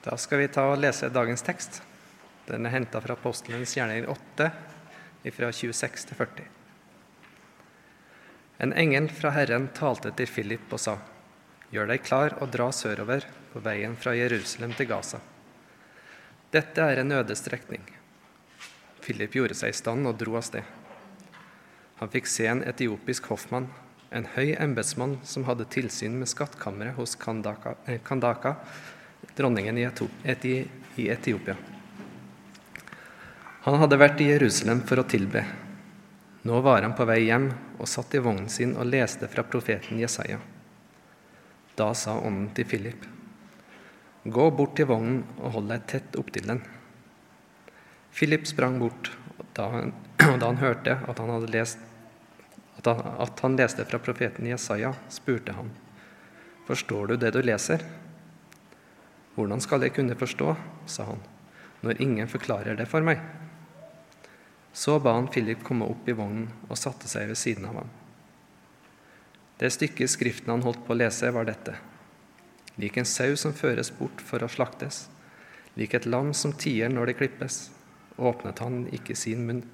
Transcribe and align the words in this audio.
Da 0.00 0.16
skal 0.16 0.40
vi 0.40 0.48
ta 0.48 0.62
og 0.72 0.78
lese 0.80 1.10
dagens 1.12 1.42
tekst. 1.44 1.82
Den 2.48 2.64
er 2.64 2.72
henta 2.72 3.02
fra 3.04 3.18
Apostelens 3.18 3.74
gjerninger 3.76 4.08
8, 4.08 4.46
fra 5.36 5.50
26 5.52 6.06
til 6.08 6.16
40. 6.16 6.46
En 8.64 8.72
engel 8.72 9.10
fra 9.12 9.32
Herren 9.36 9.68
talte 9.76 10.12
til 10.16 10.28
Philip 10.28 10.72
og 10.72 10.80
sa:" 10.80 10.96
Gjør 11.70 11.86
deg 11.86 12.02
klar 12.02 12.34
og 12.40 12.48
dra 12.50 12.70
sørover 12.72 13.26
på 13.52 13.60
veien 13.62 13.92
fra 13.96 14.14
Jerusalem 14.16 14.72
til 14.74 14.88
Gaza. 14.90 15.20
Dette 16.50 16.82
er 16.82 16.98
en 16.98 17.12
øde 17.12 17.36
strekning. 17.36 17.84
Philip 19.04 19.36
gjorde 19.36 19.54
seg 19.54 19.70
i 19.70 19.76
stand 19.78 20.08
og 20.08 20.16
dro 20.18 20.34
av 20.40 20.42
sted. 20.48 20.64
Han 22.00 22.10
fikk 22.10 22.26
se 22.26 22.48
en 22.50 22.64
etiopisk 22.64 23.28
hoffmann, 23.30 23.68
en 24.10 24.26
høy 24.34 24.56
embetsmann 24.56 25.20
som 25.22 25.44
hadde 25.44 25.68
tilsyn 25.70 26.16
med 26.18 26.32
skattkammeret 26.32 26.96
hos 26.96 27.14
Kandaka, 27.14 27.76
eh, 27.86 28.00
Kandaka 28.02 28.56
dronningen 29.40 29.78
i, 29.78 29.88
Etiopia. 31.08 31.56
Han 33.64 33.76
hadde 33.80 33.98
vært 34.00 34.20
i 34.20 34.28
Jerusalem 34.28 34.82
for 34.88 35.00
å 35.00 35.08
tilbe. 35.08 35.44
Nå 36.48 36.60
var 36.64 36.84
han 36.84 36.96
på 36.96 37.04
vei 37.08 37.22
hjem 37.26 37.50
og 37.78 37.88
satt 37.88 38.14
i 38.16 38.20
vognen 38.24 38.48
sin 38.52 38.74
og 38.76 38.88
leste 38.88 39.28
fra 39.32 39.44
profeten 39.44 40.00
Jesaja. 40.00 40.38
Da 41.76 41.90
sa 41.96 42.18
ånden 42.20 42.50
til 42.56 42.68
Philip, 42.68 43.06
gå 44.24 44.46
bort 44.56 44.76
til 44.76 44.88
vognen 44.90 45.22
og 45.38 45.56
hold 45.56 45.72
deg 45.72 45.86
tett 45.88 46.20
opptil 46.20 46.48
den. 46.52 46.62
Philip 48.12 48.44
sprang 48.48 48.76
bort, 48.80 49.12
og 49.38 49.46
da 49.56 49.68
han, 49.72 49.94
da 50.40 50.50
han 50.50 50.60
hørte 50.60 50.98
at 51.08 51.20
han, 51.22 51.46
lest, 51.52 51.80
at, 52.76 52.88
han, 52.88 53.02
at 53.24 53.40
han 53.44 53.56
leste 53.60 53.88
fra 53.88 54.00
profeten 54.02 54.48
Jesaja, 54.48 54.92
spurte 55.12 55.56
han, 55.56 55.72
forstår 56.68 57.12
du 57.12 57.16
det 57.24 57.32
du 57.36 57.40
leser? 57.44 57.84
Hvordan 59.36 59.62
skal 59.62 59.86
jeg 59.86 59.94
kunne 59.94 60.18
forstå, 60.18 60.54
sa 60.90 61.06
han, 61.12 61.22
når 61.86 62.02
ingen 62.02 62.28
forklarer 62.28 62.76
det 62.78 62.88
for 62.90 63.04
meg? 63.06 63.22
Så 64.72 64.98
ba 65.02 65.14
han 65.16 65.30
Philip 65.30 65.62
komme 65.66 65.88
opp 65.90 66.08
i 66.08 66.14
vognen 66.14 66.50
og 66.68 66.78
satte 66.78 67.08
seg 67.10 67.30
ved 67.30 67.38
siden 67.38 67.66
av 67.70 67.80
ham. 67.80 67.90
Det 69.60 69.70
stykket 69.74 70.10
Skriften 70.10 70.52
han 70.54 70.64
holdt 70.64 70.82
på 70.86 70.94
å 70.94 70.98
lese, 70.98 71.30
var 71.34 71.46
dette. 71.48 71.74
Lik 72.80 72.96
en 72.96 73.08
sau 73.08 73.34
som 73.36 73.52
føres 73.52 73.90
bort 73.98 74.22
for 74.24 74.42
å 74.42 74.48
slaktes, 74.48 75.08
lik 75.76 75.94
et 75.94 76.06
lam 76.08 76.32
som 76.34 76.54
tier 76.56 76.88
når 76.88 77.10
det 77.10 77.18
klippes, 77.18 77.58
åpnet 78.16 78.62
han 78.64 78.86
ikke 78.94 79.16
sin 79.18 79.44
munn. 79.46 79.64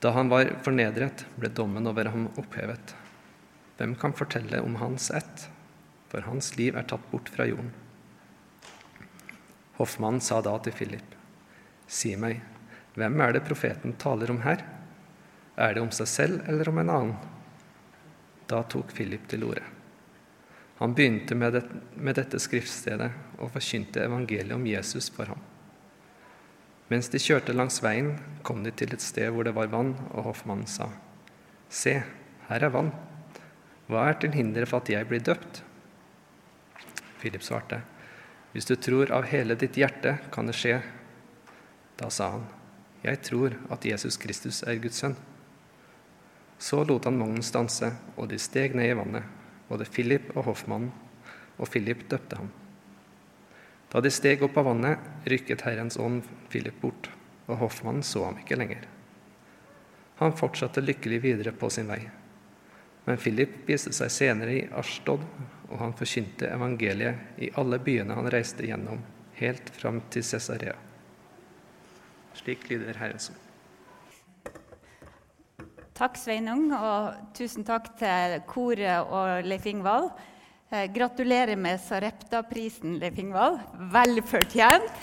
Da 0.00 0.14
han 0.16 0.30
var 0.32 0.48
fornedret, 0.64 1.26
ble 1.36 1.50
dommen 1.52 1.88
over 1.88 2.08
ham 2.12 2.28
opphevet. 2.40 2.94
Hvem 3.76 3.94
kan 4.00 4.16
fortelle 4.16 4.60
om 4.64 4.78
hans 4.80 5.10
ett? 5.16 5.46
For 6.12 6.24
hans 6.26 6.54
liv 6.58 6.76
er 6.76 6.88
tatt 6.88 7.04
bort 7.12 7.28
fra 7.32 7.46
jorden. 7.48 7.70
Hoffmannen 9.80 10.20
sa 10.20 10.42
da 10.44 10.58
til 10.60 10.76
Philip, 10.76 11.14
si 11.88 12.12
meg, 12.20 12.42
hvem 13.00 13.20
er 13.24 13.32
det 13.32 13.46
profeten 13.46 13.94
taler 13.96 14.28
om 14.28 14.42
her? 14.44 14.60
Er 15.56 15.72
det 15.72 15.80
om 15.80 15.92
seg 15.94 16.08
selv 16.10 16.48
eller 16.50 16.68
om 16.68 16.80
en 16.82 16.90
annen? 16.92 17.14
Da 18.50 18.60
tok 18.68 18.92
Philip 18.92 19.24
til 19.30 19.46
orde. 19.48 19.62
Han 20.80 20.92
begynte 20.96 21.36
med, 21.36 21.56
det, 21.56 21.62
med 21.96 22.16
dette 22.16 22.40
skriftstedet 22.40 23.08
og 23.38 23.52
forkynte 23.54 24.04
evangeliet 24.04 24.56
om 24.56 24.66
Jesus 24.68 25.08
for 25.12 25.32
ham. 25.32 25.40
Mens 26.92 27.08
de 27.12 27.20
kjørte 27.22 27.54
langs 27.54 27.78
veien, 27.84 28.14
kom 28.42 28.64
de 28.64 28.72
til 28.74 28.92
et 28.96 29.04
sted 29.04 29.30
hvor 29.30 29.46
det 29.46 29.54
var 29.56 29.70
vann, 29.72 29.94
og 30.10 30.26
hoffmannen 30.28 30.68
sa, 30.68 30.90
Se, 31.70 32.00
her 32.48 32.66
er 32.66 32.72
vann. 32.74 32.90
Hva 33.88 34.08
er 34.10 34.20
til 34.20 34.34
hinder 34.34 34.66
for 34.66 34.82
at 34.82 34.92
jeg 34.92 35.08
blir 35.08 35.22
døpt? 35.24 35.62
Philip 37.20 37.44
svarte, 37.46 37.80
Hvis 38.52 38.66
du 38.66 38.74
tror 38.76 39.12
av 39.14 39.28
hele 39.30 39.54
ditt 39.54 39.76
hjerte, 39.78 40.16
kan 40.34 40.48
det 40.48 40.56
skje. 40.58 40.80
Da 42.00 42.10
sa 42.10 42.30
han, 42.36 42.46
Jeg 43.02 43.22
tror 43.24 43.54
at 43.70 43.84
Jesus 43.84 44.16
Kristus 44.20 44.62
er 44.62 44.76
Guds 44.76 44.98
sønn. 45.00 45.16
Så 46.58 46.82
lot 46.84 47.06
han 47.08 47.16
vognen 47.16 47.42
stanse, 47.42 47.88
og 48.16 48.28
de 48.28 48.38
steg 48.38 48.74
ned 48.76 48.90
i 48.90 48.96
vannet, 48.98 49.24
både 49.68 49.86
Philip 49.88 50.34
og 50.34 50.44
hoffmannen, 50.50 50.90
og 51.56 51.70
Philip 51.70 52.02
døpte 52.10 52.36
ham. 52.36 52.50
Da 53.90 54.02
de 54.04 54.12
steg 54.12 54.42
opp 54.44 54.58
av 54.60 54.68
vannet, 54.68 55.00
rykket 55.24 55.64
Herrens 55.64 55.96
ånd 55.96 56.26
Philip 56.52 56.76
bort, 56.82 57.08
og 57.48 57.62
hoffmannen 57.64 58.04
så 58.04 58.26
ham 58.26 58.36
ikke 58.42 58.58
lenger. 58.60 58.84
Han 60.20 60.36
fortsatte 60.36 60.84
lykkelig 60.84 61.22
videre 61.24 61.56
på 61.56 61.70
sin 61.72 61.88
vei. 61.88 62.02
Men 63.10 63.18
Philip 63.18 63.64
viste 63.66 63.90
seg 63.90 64.10
senere 64.14 64.52
i 64.54 64.66
Ashtod, 64.78 65.24
og 65.66 65.78
han 65.80 65.90
forkynte 65.98 66.46
evangeliet 66.46 67.40
i 67.42 67.48
alle 67.58 67.80
byene 67.82 68.14
han 68.14 68.28
reiste 68.30 68.62
gjennom, 68.68 69.00
helt 69.34 69.72
fram 69.74 69.98
til 70.14 70.22
Cesarea. 70.22 70.76
Slik 72.38 72.68
lyder 72.70 73.00
Herrens 73.00 73.32
ord. 73.32 74.52
Takk, 75.98 76.20
Sveinung, 76.22 76.70
og 76.70 77.34
tusen 77.34 77.66
takk 77.66 77.90
til 77.98 78.36
koret 78.46 79.10
og 79.10 79.42
Leif 79.50 79.66
Ingvald. 79.66 80.12
Eh, 80.70 80.86
gratulerer 80.94 81.58
med 81.58 81.82
Sarepta-prisen, 81.82 82.94
Leif 83.02 83.18
Ingvald. 83.18 83.58
Vel 83.90 84.22
fortjent. 84.22 85.02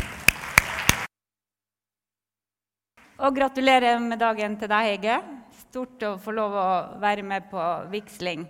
Og 3.20 3.36
gratulerer 3.36 4.00
med 4.00 4.24
dagen 4.24 4.56
til 4.56 4.72
deg, 4.72 4.94
Hege. 4.94 5.20
Stort 5.68 6.04
å 6.08 6.14
få 6.16 6.32
lov 6.32 6.54
å 6.56 6.68
være 7.02 7.24
med 7.28 7.50
på 7.52 7.62
vigsling. 7.92 8.46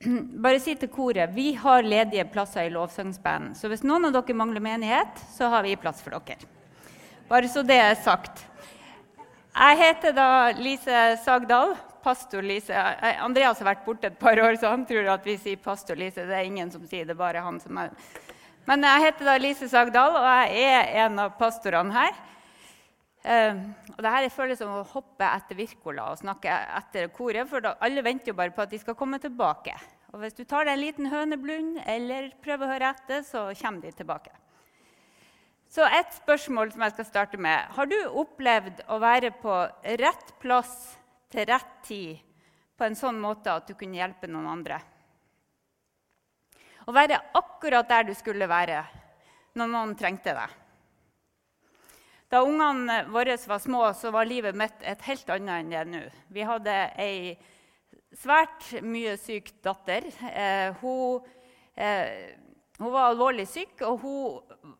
Bare 0.44 0.60
si 0.64 0.72
til 0.80 0.88
koret 0.88 1.34
vi 1.36 1.50
har 1.60 1.84
ledige 1.84 2.24
plasser 2.32 2.70
i 2.70 2.72
lovsangsband. 2.72 3.52
Så 3.58 3.68
hvis 3.68 3.84
noen 3.84 4.08
av 4.08 4.14
dere 4.16 4.36
mangler 4.38 4.64
menighet, 4.64 5.20
så 5.34 5.50
har 5.52 5.66
vi 5.66 5.74
plass 5.76 6.00
for 6.00 6.16
dere. 6.16 6.48
Bare 7.28 7.50
så 7.52 7.60
det 7.66 7.76
er 7.82 7.98
sagt. 8.00 8.46
Jeg 9.52 9.80
heter 9.82 10.16
da 10.16 10.30
Lise 10.56 11.02
Sagdal. 11.24 11.74
Pastor 12.06 12.44
Lise. 12.46 12.70
Andreas 13.18 13.58
har 13.60 13.74
vært 13.74 13.84
borte 13.84 14.08
et 14.08 14.18
par 14.20 14.38
år, 14.38 14.54
så 14.56 14.70
han 14.70 14.86
tror 14.86 15.08
at 15.10 15.24
vi 15.26 15.34
sier 15.42 15.60
pastor 15.60 15.98
Lise. 15.98 16.24
Det 16.24 16.36
er 16.38 16.46
ingen 16.46 16.70
som 16.72 16.84
sier 16.86 17.04
det, 17.04 17.16
bare 17.18 17.42
han 17.44 17.58
som 17.60 17.76
er 17.82 17.92
Men 18.64 18.88
jeg 18.88 19.04
heter 19.08 19.28
da 19.28 19.36
Lise 19.42 19.68
Sagdal, 19.68 20.16
og 20.16 20.28
jeg 20.54 20.64
er 20.70 21.04
en 21.04 21.18
av 21.26 21.36
pastorene 21.36 21.92
her. 21.92 22.16
Uh, 23.26 23.58
og 23.96 24.02
det 24.04 24.10
her 24.12 24.28
føles 24.30 24.60
som 24.60 24.70
å 24.70 24.84
hoppe 24.86 25.26
etter 25.26 25.58
Wirkola 25.58 26.12
og 26.12 26.20
snakke 26.20 26.52
etter 26.78 27.08
koret, 27.10 27.48
for 27.50 27.64
alle 27.74 28.04
venter 28.06 28.30
jo 28.30 28.38
bare 28.38 28.54
på 28.54 28.62
at 28.62 28.70
de 28.70 28.78
skal 28.78 28.94
komme 28.98 29.18
tilbake. 29.18 29.74
Og 30.14 30.20
hvis 30.22 30.36
du 30.36 30.44
tar 30.46 30.68
deg 30.68 30.76
en 30.76 30.84
liten 30.84 31.08
høneblund 31.10 31.80
eller 31.82 32.30
prøver 32.44 32.64
å 32.68 32.70
høre 32.70 32.92
etter, 32.94 33.24
så 33.26 33.48
kommer 33.58 33.82
de 33.82 33.96
tilbake. 33.98 34.30
Så 35.66 35.84
et 35.90 36.12
spørsmål 36.14 36.70
som 36.72 36.84
jeg 36.86 36.94
skal 36.94 37.08
starte 37.08 37.40
med. 37.42 37.66
Har 37.74 37.90
du 37.90 37.96
opplevd 38.22 38.84
å 38.94 39.00
være 39.02 39.32
på 39.42 39.56
rett 40.00 40.30
plass 40.40 40.76
til 41.32 41.48
rett 41.50 41.72
tid 41.84 42.22
på 42.78 42.86
en 42.86 42.96
sånn 42.96 43.18
måte 43.20 43.50
at 43.50 43.66
du 43.66 43.74
kunne 43.74 43.98
hjelpe 43.98 44.30
noen 44.30 44.46
andre? 44.54 44.78
Å 46.86 46.94
være 46.94 47.18
akkurat 47.34 47.88
der 47.90 48.06
du 48.06 48.14
skulle 48.14 48.46
være 48.46 48.84
når 49.58 49.72
noen 49.72 49.96
trengte 49.98 50.36
deg. 50.36 50.54
Da 52.28 52.42
ungene 52.42 53.04
våre 53.14 53.36
var 53.46 53.58
små, 53.62 53.82
så 53.94 54.10
var 54.10 54.26
livet 54.26 54.56
mitt 54.58 54.82
et 54.82 55.02
helt 55.06 55.28
annet 55.30 55.60
enn 55.60 55.70
det 55.70 55.78
er 55.78 55.90
nå. 55.90 56.00
Vi 56.34 56.46
hadde 56.46 56.74
ei 56.98 57.36
svært 58.16 58.72
mye 58.82 59.14
syk 59.20 59.52
datter. 59.62 60.08
Eh, 60.32 60.74
hun, 60.80 61.22
eh, 61.74 62.34
hun, 62.80 62.90
var 62.90 63.12
alvorlig 63.12 63.46
syk, 63.50 63.78
og 63.86 64.02
hun 64.02 64.74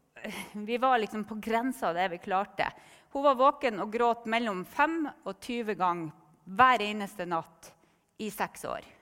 vi 0.67 0.79
var 0.79 0.99
liksom 0.99 1.25
på 1.25 1.39
grensa 1.39 1.93
av 1.93 1.95
det 1.95 2.09
vi 2.09 2.19
klarte. 2.19 2.67
Hun 3.13 3.23
var 3.23 3.39
våken 3.39 3.81
og 3.81 3.93
gråt 3.93 4.27
mellom 4.27 4.65
5 4.65 4.99
og 5.25 5.35
20 5.39 5.79
ganger 5.79 6.11
hver 6.57 6.83
eneste 6.83 7.27
natt 7.31 7.71
i 8.19 8.31
seks 8.31 8.65
år. 8.65 8.96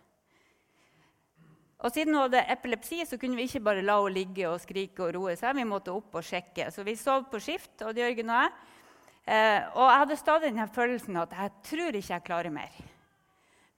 Og 1.84 1.92
Siden 1.92 2.16
hun 2.16 2.22
hadde 2.22 2.40
epilepsi, 2.48 3.02
så 3.04 3.18
kunne 3.20 3.36
vi 3.36 3.44
ikke 3.44 3.60
bare 3.60 3.84
la 3.84 3.98
henne 4.00 4.14
ligge 4.14 4.46
og 4.48 4.62
skrike 4.62 5.04
og 5.04 5.12
roe 5.18 5.34
seg. 5.36 5.52
Vi 5.58 5.66
måtte 5.68 5.92
opp 5.92 6.16
og 6.16 6.24
sjekke. 6.24 6.70
Så 6.72 6.84
vi 6.86 6.96
sov 6.96 7.26
på 7.28 7.40
skift, 7.44 7.76
og 7.84 7.98
Jørgen 8.00 8.32
og 8.32 8.40
jeg. 8.40 8.54
Eh, 9.24 9.60
og 9.76 9.84
jeg 9.84 10.00
hadde 10.00 10.16
stadig 10.20 10.48
denne 10.50 10.66
følelsen 10.72 11.20
at 11.20 11.36
jeg 11.36 11.52
tror 11.68 11.98
ikke 11.98 12.14
jeg 12.14 12.24
klarer 12.24 12.52
mer. 12.52 12.80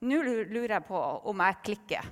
Nå 0.06 0.22
lurer 0.22 0.76
jeg 0.76 0.86
på 0.86 1.02
om 1.30 1.42
jeg 1.42 1.58
klikker. 1.66 2.08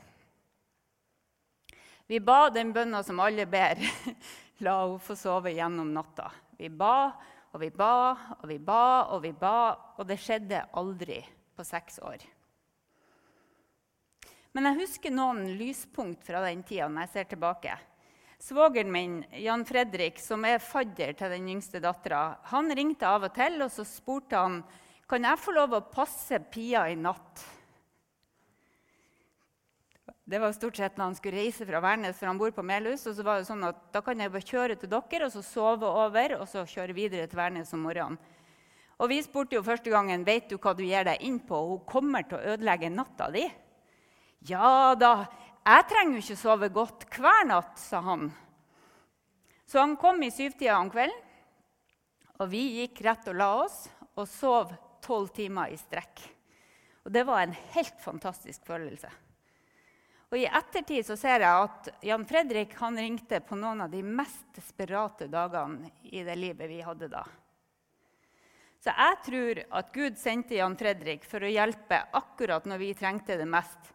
Vi 2.11 2.21
ba 2.21 2.51
den 2.53 2.75
bønna 2.75 3.03
som 3.07 3.23
alle 3.23 3.47
ber. 3.47 3.79
La 4.67 4.77
henne 4.83 5.03
få 5.03 5.15
sove 5.19 5.55
gjennom 5.55 5.95
natta. 5.95 6.29
Vi 6.59 6.71
ba 6.71 6.97
og 7.55 7.61
vi 7.63 7.71
ba 7.71 7.95
og 8.41 8.49
vi 8.51 8.59
ba 8.59 8.85
og 9.15 9.23
vi 9.23 9.31
ba, 9.31 9.57
og 9.99 10.07
det 10.11 10.19
skjedde 10.19 10.67
aldri 10.75 11.21
på 11.55 11.67
seks 11.67 12.01
år. 12.03 12.23
Men 14.55 14.69
jeg 14.71 14.85
husker 14.85 15.11
noen 15.11 15.49
lyspunkt 15.59 16.23
fra 16.23 16.39
den 16.45 16.63
tida 16.63 16.87
når 16.87 17.09
jeg 17.09 17.13
ser 17.15 17.29
tilbake. 17.33 17.75
Svogeren 18.39 18.93
min, 18.93 19.17
Jan 19.43 19.65
Fredrik, 19.67 20.21
som 20.23 20.45
er 20.47 20.63
fadder 20.63 21.15
til 21.19 21.33
den 21.33 21.49
yngste 21.57 21.81
dattera, 21.83 22.37
han 22.53 22.71
ringte 22.77 23.09
av 23.09 23.27
og 23.27 23.35
til 23.35 23.65
og 23.65 23.73
så 23.73 23.87
spurte 23.89 24.39
han, 24.39 24.61
kan 25.11 25.27
jeg 25.27 25.41
få 25.43 25.55
lov 25.57 25.75
å 25.75 25.83
passe 25.91 26.39
Pia 26.53 26.85
i 26.93 26.95
natt. 26.99 27.43
Det 30.25 30.39
var 30.41 30.55
stort 30.57 30.79
sett 30.79 30.95
når 30.97 31.11
han 31.11 31.17
skulle 31.19 31.43
reise 31.43 31.67
fra 31.69 31.83
Værnes, 31.85 32.17
for 32.17 32.31
han 32.31 32.39
bor 32.41 32.55
på 32.55 32.63
Melhus. 32.65 33.03
og 33.11 33.19
så 33.19 33.27
var 33.27 33.41
det 33.41 33.49
sånn 33.49 33.67
at 33.67 33.83
Da 33.93 34.01
kan 34.01 34.21
jeg 34.21 34.33
bare 34.33 34.49
kjøre 34.53 34.79
til 34.79 34.89
dere 34.93 35.27
og 35.27 35.35
så 35.35 35.43
sove 35.45 35.85
over 35.89 36.39
og 36.39 36.47
så 36.49 36.63
kjøre 36.65 36.97
videre 36.97 37.27
til 37.27 37.37
Værnes 37.43 37.75
om 37.75 37.83
morgenen. 37.85 38.17
Og 39.03 39.11
Vi 39.11 39.19
spurte 39.23 39.59
jo 39.59 39.67
første 39.67 39.91
gangen 39.91 40.25
vet 40.25 40.49
du 40.49 40.57
hva 40.57 40.73
du 40.73 40.85
gir 40.85 41.05
deg 41.05 41.21
inn 41.21 41.41
på. 41.41 41.59
Hun 41.59 41.85
kommer 41.85 42.23
til 42.23 42.39
å 42.39 42.55
ødelegge 42.55 42.89
natta 42.95 43.29
di. 43.35 43.49
Ja 44.45 44.95
da, 44.99 45.25
jeg 45.65 45.87
trenger 45.89 46.19
jo 46.19 46.25
ikke 46.25 46.37
sove 46.37 46.69
godt 46.73 47.07
hver 47.17 47.47
natt, 47.49 47.79
sa 47.81 48.03
han. 48.05 48.29
Så 49.65 49.81
han 49.81 49.97
kom 49.97 50.21
i 50.23 50.33
syvtida 50.33 50.77
om 50.77 50.91
kvelden, 50.93 51.17
og 52.43 52.51
vi 52.51 52.65
gikk 52.81 53.01
rett 53.07 53.29
og 53.31 53.39
la 53.39 53.51
oss 53.63 53.85
og 54.19 54.27
sov 54.29 54.73
tolv 55.05 55.31
timer 55.33 55.73
i 55.73 55.79
strekk. 55.81 56.21
Og 57.05 57.13
det 57.13 57.23
var 57.29 57.45
en 57.45 57.55
helt 57.75 57.97
fantastisk 58.03 58.67
følelse. 58.67 59.09
Og 60.33 60.41
I 60.41 60.49
ettertid 60.49 61.07
så 61.07 61.17
ser 61.21 61.45
jeg 61.45 61.65
at 61.69 61.89
Jan 62.05 62.25
Fredrik 62.27 62.73
han 62.81 62.99
ringte 62.99 63.39
på 63.45 63.57
noen 63.57 63.85
av 63.85 63.93
de 63.93 64.01
mest 64.03 64.49
desperate 64.57 65.29
dagene 65.31 65.93
i 66.11 66.25
det 66.27 66.35
livet 66.41 66.69
vi 66.69 66.81
hadde 66.83 67.09
da. 67.13 67.23
Så 68.83 68.93
jeg 68.93 69.21
tror 69.25 69.61
at 69.79 69.93
Gud 69.95 70.19
sendte 70.21 70.59
Jan 70.59 70.75
Fredrik 70.77 71.23
for 71.29 71.45
å 71.45 71.53
hjelpe 71.53 72.03
akkurat 72.19 72.67
når 72.69 72.83
vi 72.83 72.91
trengte 72.99 73.39
det 73.41 73.47
mest. 73.49 73.95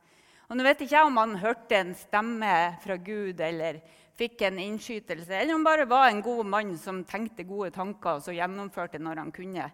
Og 0.49 0.57
nå 0.57 0.65
vet 0.65 0.79
ikke 0.81 0.95
jeg 0.95 1.05
om 1.05 1.17
han 1.21 1.35
hørte 1.37 1.77
en 1.77 1.91
stemme 1.93 2.53
fra 2.81 2.95
Gud 2.97 3.41
eller 3.45 3.83
fikk 4.17 4.41
en 4.47 4.57
innskytelse, 4.59 5.31
eller 5.31 5.53
om 5.53 5.61
han 5.61 5.67
bare 5.67 5.85
var 5.87 6.09
en 6.09 6.23
god 6.25 6.47
mann 6.49 6.71
som 6.81 7.03
tenkte 7.07 7.45
gode 7.47 7.69
tanker 7.75 8.17
og 8.17 8.25
så 8.25 8.33
gjennomførte 8.35 8.99
når 8.99 9.21
han 9.21 9.29
kunne. 9.35 9.67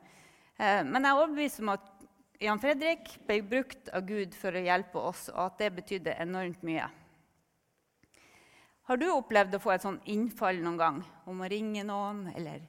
Eh, 0.59 0.81
men 0.83 0.99
jeg 0.99 1.09
er 1.09 1.21
overbevist 1.21 1.63
om 1.63 1.71
at 1.73 1.87
Jan 2.43 2.59
Fredrik 2.59 3.13
ble 3.25 3.39
brukt 3.47 3.89
av 3.95 4.03
Gud 4.05 4.35
for 4.35 4.51
å 4.51 4.65
hjelpe 4.65 4.99
oss, 4.99 5.29
og 5.31 5.41
at 5.47 5.63
det 5.63 5.71
betydde 5.77 6.17
enormt 6.19 6.65
mye. 6.67 6.89
Har 8.85 8.99
du 9.01 9.07
opplevd 9.09 9.55
å 9.55 9.61
få 9.63 9.71
et 9.73 9.85
sånn 9.85 10.01
innfall 10.11 10.59
noen 10.61 10.81
gang 10.81 10.99
om 11.25 11.39
å 11.41 11.49
ringe 11.49 11.87
noen 11.87 12.27
eller 12.35 12.67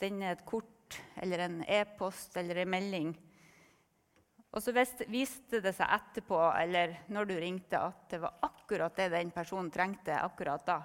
sende 0.00 0.32
et 0.32 0.42
kort 0.48 0.96
eller 1.20 1.44
en 1.44 1.60
e-post 1.68 2.34
eller 2.40 2.64
en 2.64 2.72
melding? 2.72 3.12
Og 4.52 4.60
så 4.60 4.74
viste 4.74 5.62
det 5.64 5.72
seg 5.72 5.94
etterpå 5.96 6.38
eller 6.60 6.98
når 7.12 7.28
du 7.28 7.34
ringte, 7.40 7.80
at 7.80 8.04
det 8.12 8.20
var 8.20 8.36
akkurat 8.44 8.96
det 8.96 9.08
den 9.14 9.32
personen 9.32 9.70
trengte 9.72 10.18
akkurat 10.20 10.66
da. 10.66 10.82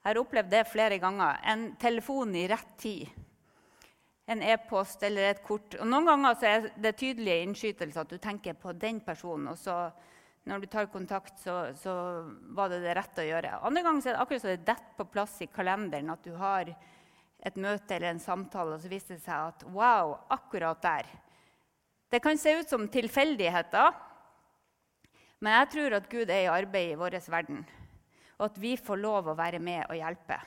Jeg 0.00 0.12
har 0.12 0.22
opplevd 0.22 0.52
det 0.52 0.64
flere 0.70 1.00
ganger. 1.02 1.40
En 1.44 1.68
telefon 1.82 2.34
i 2.38 2.46
rett 2.48 2.74
tid 2.80 3.08
en 4.26 4.42
e-post 4.42 5.02
eller 5.06 5.30
et 5.30 5.42
kort. 5.46 5.76
Og 5.78 5.86
Noen 5.86 6.08
ganger 6.08 6.44
er 6.48 6.68
det 6.82 6.96
tydelige 6.98 7.44
innskytelser 7.46 8.02
at 8.02 8.10
du 8.10 8.18
tenker 8.22 8.56
på 8.58 8.74
den 8.74 9.00
personen. 9.00 9.52
og 9.52 9.58
så 9.58 9.90
når 10.46 10.62
du 10.62 10.66
tar 10.70 10.86
kontakt, 10.86 11.40
så, 11.42 11.72
så 11.74 11.92
var 12.54 12.70
det 12.70 12.84
det 12.84 12.94
rette 12.94 13.22
å 13.22 13.26
gjøre. 13.26 13.56
Andre 13.66 13.82
ganger 13.82 14.04
er 14.06 14.14
det 14.14 14.20
akkurat 14.22 14.42
så 14.44 14.52
det 14.52 14.66
detter 14.66 14.92
på 14.98 15.06
plass 15.10 15.40
i 15.42 15.48
kalenderen 15.50 16.12
at 16.14 16.22
du 16.22 16.36
har 16.38 16.70
et 16.70 17.56
møte 17.58 17.94
eller 17.94 18.12
en 18.12 18.22
samtale, 18.22 18.76
og 18.76 18.82
så 18.82 18.90
viser 18.90 19.16
det 19.16 19.24
seg 19.24 19.50
at 19.50 19.64
wow, 19.74 20.14
akkurat 20.30 20.78
der. 20.82 21.10
Det 22.10 22.20
kan 22.22 22.38
se 22.38 22.52
ut 22.60 22.68
som 22.68 22.88
tilfeldigheter, 22.88 23.94
men 25.42 25.52
jeg 25.52 25.70
tror 25.72 25.96
at 25.98 26.10
Gud 26.10 26.30
er 26.30 26.46
i 26.46 26.52
arbeid 26.52 26.92
i 26.92 26.98
vår 26.98 27.18
verden, 27.30 27.64
og 28.38 28.44
at 28.50 28.60
vi 28.62 28.76
får 28.76 29.00
lov 29.02 29.28
å 29.28 29.36
være 29.38 29.58
med 29.58 29.84
og 29.88 29.98
hjelpe. 29.98 30.38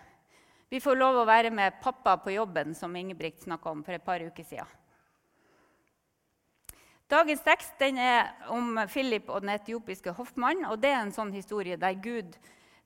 Vi 0.70 0.80
får 0.80 0.96
lov 0.96 1.18
å 1.20 1.26
være 1.26 1.50
med 1.52 1.80
pappa 1.82 2.16
på 2.22 2.36
jobben, 2.36 2.76
som 2.78 2.96
Ingebrigt 2.96 3.42
snakka 3.42 3.72
om 3.72 3.84
for 3.84 3.98
et 3.98 4.06
par 4.06 4.22
uker 4.22 4.46
siden. 4.46 4.78
Dagens 7.10 7.42
tekst 7.42 7.82
er 7.82 8.28
om 8.54 8.78
Philip 8.86 9.32
og 9.34 9.42
den 9.42 9.56
etiopiske 9.56 10.14
hoffmannen. 10.14 10.68
og 10.70 10.78
Det 10.78 10.92
er 10.94 11.02
en 11.02 11.14
sånn 11.14 11.32
historie 11.34 11.78
der 11.78 11.98
Gud 11.98 12.38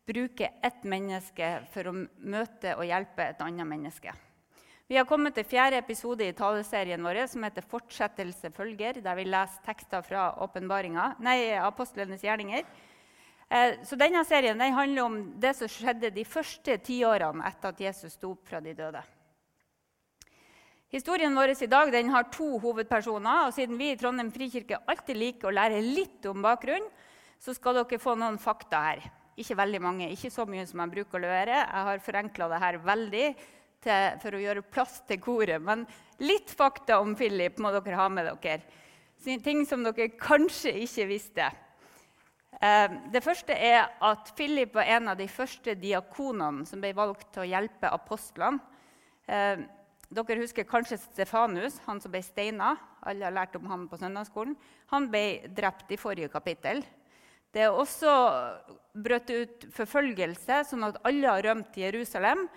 bruker 0.07 0.53
ett 0.63 0.83
menneske 0.87 1.67
for 1.73 1.89
å 1.89 1.93
møte 2.23 2.77
og 2.77 2.87
hjelpe 2.87 3.25
et 3.27 3.41
annet 3.43 3.67
menneske. 3.67 4.13
Vi 4.91 4.97
har 4.99 5.05
kommet 5.07 5.31
til 5.37 5.45
fjerde 5.47 5.77
episode 5.79 6.25
i 6.27 6.33
taleserien 6.35 7.03
vår 7.07 7.21
som 7.31 7.43
heter 7.45 7.63
'Fortsettelse 7.63 8.49
følger', 8.51 9.01
der 9.01 9.15
vi 9.15 9.23
leser 9.23 9.63
tekster 9.63 10.01
fra 10.03 10.35
nei, 11.19 11.55
apostlenes 11.55 12.21
gjerninger. 12.21 12.65
Eh, 13.49 13.77
så 13.83 13.95
denne 13.95 14.25
serien 14.25 14.59
den 14.59 14.73
handler 14.73 15.03
om 15.03 15.39
det 15.39 15.55
som 15.55 15.67
skjedde 15.67 16.11
de 16.11 16.25
første 16.25 16.77
tiårene 16.77 17.47
etter 17.47 17.69
at 17.69 17.79
Jesus 17.79 18.13
sto 18.13 18.31
opp 18.31 18.45
fra 18.47 18.59
de 18.59 18.73
døde. 18.73 19.01
Historien 20.91 21.33
vår 21.33 21.63
i 21.63 21.67
dag 21.67 21.91
den 21.91 22.09
har 22.09 22.23
to 22.23 22.59
hovedpersoner. 22.59 23.47
og 23.47 23.53
Siden 23.53 23.77
vi 23.77 23.91
i 23.91 23.95
Trondheim 23.95 24.31
frikirke 24.31 24.83
alltid 24.85 25.15
liker 25.17 25.47
å 25.47 25.55
lære 25.55 25.81
litt 25.81 26.25
om 26.25 26.41
bakgrunnen, 26.41 26.89
så 27.39 27.55
skal 27.55 27.73
dere 27.73 27.99
få 27.99 28.15
noen 28.15 28.37
fakta 28.37 28.83
her. 28.83 29.11
Ikke 29.37 29.55
veldig 29.55 29.81
mange, 29.81 30.11
ikke 30.11 30.29
så 30.29 30.45
mye 30.45 30.67
som 30.67 30.79
jeg 30.79 30.91
bruker 30.91 31.17
å 31.17 31.21
levere. 31.21 31.55
Jeg 31.55 31.83
har 31.87 31.99
forenkla 31.99 32.49
det 32.49 32.59
her 32.59 32.77
veldig 32.77 33.35
til, 33.83 34.17
for 34.23 34.35
å 34.35 34.41
gjøre 34.41 34.65
plass 34.65 35.01
til 35.07 35.19
koret. 35.23 35.61
Men 35.61 35.85
litt 36.23 36.51
fakta 36.53 36.99
om 37.03 37.13
Philip 37.19 37.59
må 37.61 37.73
dere 37.75 37.99
ha 37.99 38.07
med 38.11 38.31
dere. 38.31 38.63
Ting 39.23 39.63
som 39.67 39.85
dere 39.85 40.09
kanskje 40.19 40.73
ikke 40.83 41.07
visste. 41.11 41.51
Eh, 42.63 42.97
det 43.11 43.23
første 43.23 43.55
er 43.55 43.91
at 44.03 44.33
Philip 44.37 44.73
var 44.75 44.89
en 44.95 45.13
av 45.13 45.19
de 45.19 45.27
første 45.31 45.75
diakonene 45.79 46.67
som 46.67 46.83
ble 46.83 46.93
valgt 46.95 47.31
til 47.33 47.43
å 47.45 47.49
hjelpe 47.49 47.91
apostlene. 47.91 48.61
Eh, 49.27 49.63
dere 50.13 50.41
husker 50.43 50.67
kanskje 50.69 50.99
Stefanus, 51.01 51.79
han 51.87 52.01
som 52.03 52.13
ble 52.13 52.21
steina. 52.23 52.75
Alle 53.03 53.25
har 53.25 53.35
lært 53.35 53.55
om 53.57 53.65
han 53.71 53.87
på 53.89 53.97
søndagsskolen. 53.99 54.55
Han 54.93 55.07
ble 55.11 55.49
drept 55.55 55.91
i 55.91 55.99
forrige 55.99 56.29
kapittel. 56.31 56.83
Det 57.53 57.65
er 57.65 57.73
også 57.73 58.11
brøt 58.97 59.29
ut 59.29 59.65
forfølgelse, 59.73 60.63
sånn 60.69 60.87
at 60.87 60.99
alle 61.05 61.29
har 61.29 61.43
rømt 61.45 61.73
til 61.73 61.87
Jerusalem. 61.87 62.47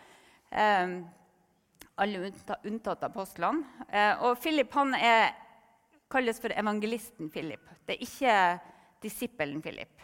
Eh, 0.50 0.96
alle 1.96 2.30
unntatt 2.68 3.04
apostlene. 3.08 3.64
og 4.20 4.36
Philip 4.42 4.72
han 4.76 4.92
er, 4.94 5.30
kalles 6.12 6.38
for 6.42 6.52
evangelisten 6.52 7.30
Philip. 7.32 7.62
Det 7.86 7.96
er 7.96 8.04
ikke 8.04 8.34
disippelen 9.00 9.62
Philip. 9.64 10.02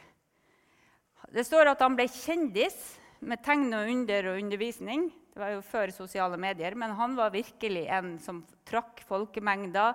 Det 1.33 1.45
står 1.47 1.73
at 1.73 1.83
han 1.85 1.95
ble 1.97 2.09
kjendis 2.11 2.77
med 3.23 3.43
tegn 3.45 3.71
og 3.77 3.91
under 3.93 4.33
og 4.33 4.41
undervisning. 4.41 5.07
Det 5.33 5.41
var 5.41 5.55
jo 5.55 5.63
før 5.65 5.93
sosiale 5.95 6.37
medier, 6.37 6.75
men 6.77 6.93
han 6.99 7.15
var 7.17 7.33
virkelig 7.33 7.87
en 7.97 8.17
som 8.21 8.43
trakk 8.69 9.01
folkemengder. 9.09 9.95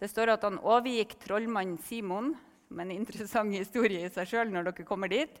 Det 0.00 0.08
står 0.10 0.32
at 0.34 0.46
han 0.48 0.58
overgikk 0.58 1.14
trollmannen 1.22 1.78
Simon, 1.86 2.32
som 2.66 2.80
er 2.80 2.88
en 2.88 2.96
interessant 2.96 3.54
historie 3.60 4.08
i 4.08 4.10
seg 4.10 4.30
sjøl 4.32 4.50
når 4.50 4.70
dere 4.70 4.88
kommer 4.88 5.12
dit. 5.12 5.38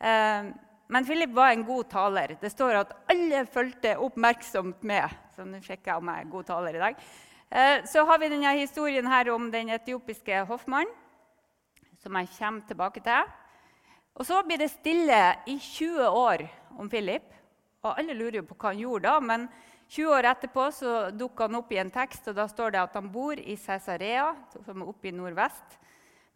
Eh, 0.00 0.52
men 0.92 1.06
Philip 1.08 1.30
var 1.32 1.54
en 1.54 1.64
god 1.64 1.88
taler. 1.88 2.34
Det 2.40 2.50
står 2.52 2.82
at 2.82 2.90
alle 3.12 3.46
fulgte 3.48 3.94
oppmerksomt 3.96 4.82
med. 4.84 5.14
Så 5.32 5.46
nå 5.48 5.62
sjekker 5.64 5.94
jeg 5.94 6.02
om 6.02 6.10
jeg 6.12 6.24
er 6.24 6.32
god 6.34 6.48
taler 6.50 6.76
i 6.76 6.82
dag. 6.82 6.98
Eh, 7.48 7.76
så 7.88 8.04
har 8.08 8.20
vi 8.20 8.28
denne 8.28 8.52
historien 8.58 9.08
her 9.08 9.30
om 9.32 9.46
den 9.52 9.72
etiopiske 9.72 10.42
hoffmannen 10.50 10.92
som 12.02 12.18
jeg 12.18 12.28
kommer 12.34 12.68
tilbake 12.68 13.00
til. 13.00 13.32
Og 14.18 14.26
Så 14.26 14.42
blir 14.44 14.58
det 14.60 14.68
stille 14.68 15.20
i 15.46 15.56
20 15.58 16.08
år 16.08 16.44
om 16.76 16.88
Philip. 16.92 17.24
Og 17.82 17.98
Alle 17.98 18.14
lurer 18.14 18.42
jo 18.42 18.48
på 18.50 18.58
hva 18.58 18.74
han 18.74 18.84
gjorde 18.84 19.08
da, 19.08 19.20
men 19.20 19.48
20 19.88 20.12
år 20.12 20.28
etterpå 20.28 20.68
så 20.76 20.92
dukker 21.10 21.48
han 21.48 21.60
opp 21.62 21.72
i 21.72 21.80
en 21.80 21.90
tekst, 21.90 22.28
og 22.28 22.36
da 22.36 22.46
står 22.48 22.72
det 22.72 22.84
at 22.84 22.94
han 23.00 23.08
bor 23.12 23.40
i 23.40 23.56
Cesarea, 23.56 24.34
som 24.52 24.82
er 24.82 24.92
oppe 24.92 25.08
i 25.08 25.16
nordvest, 25.16 25.78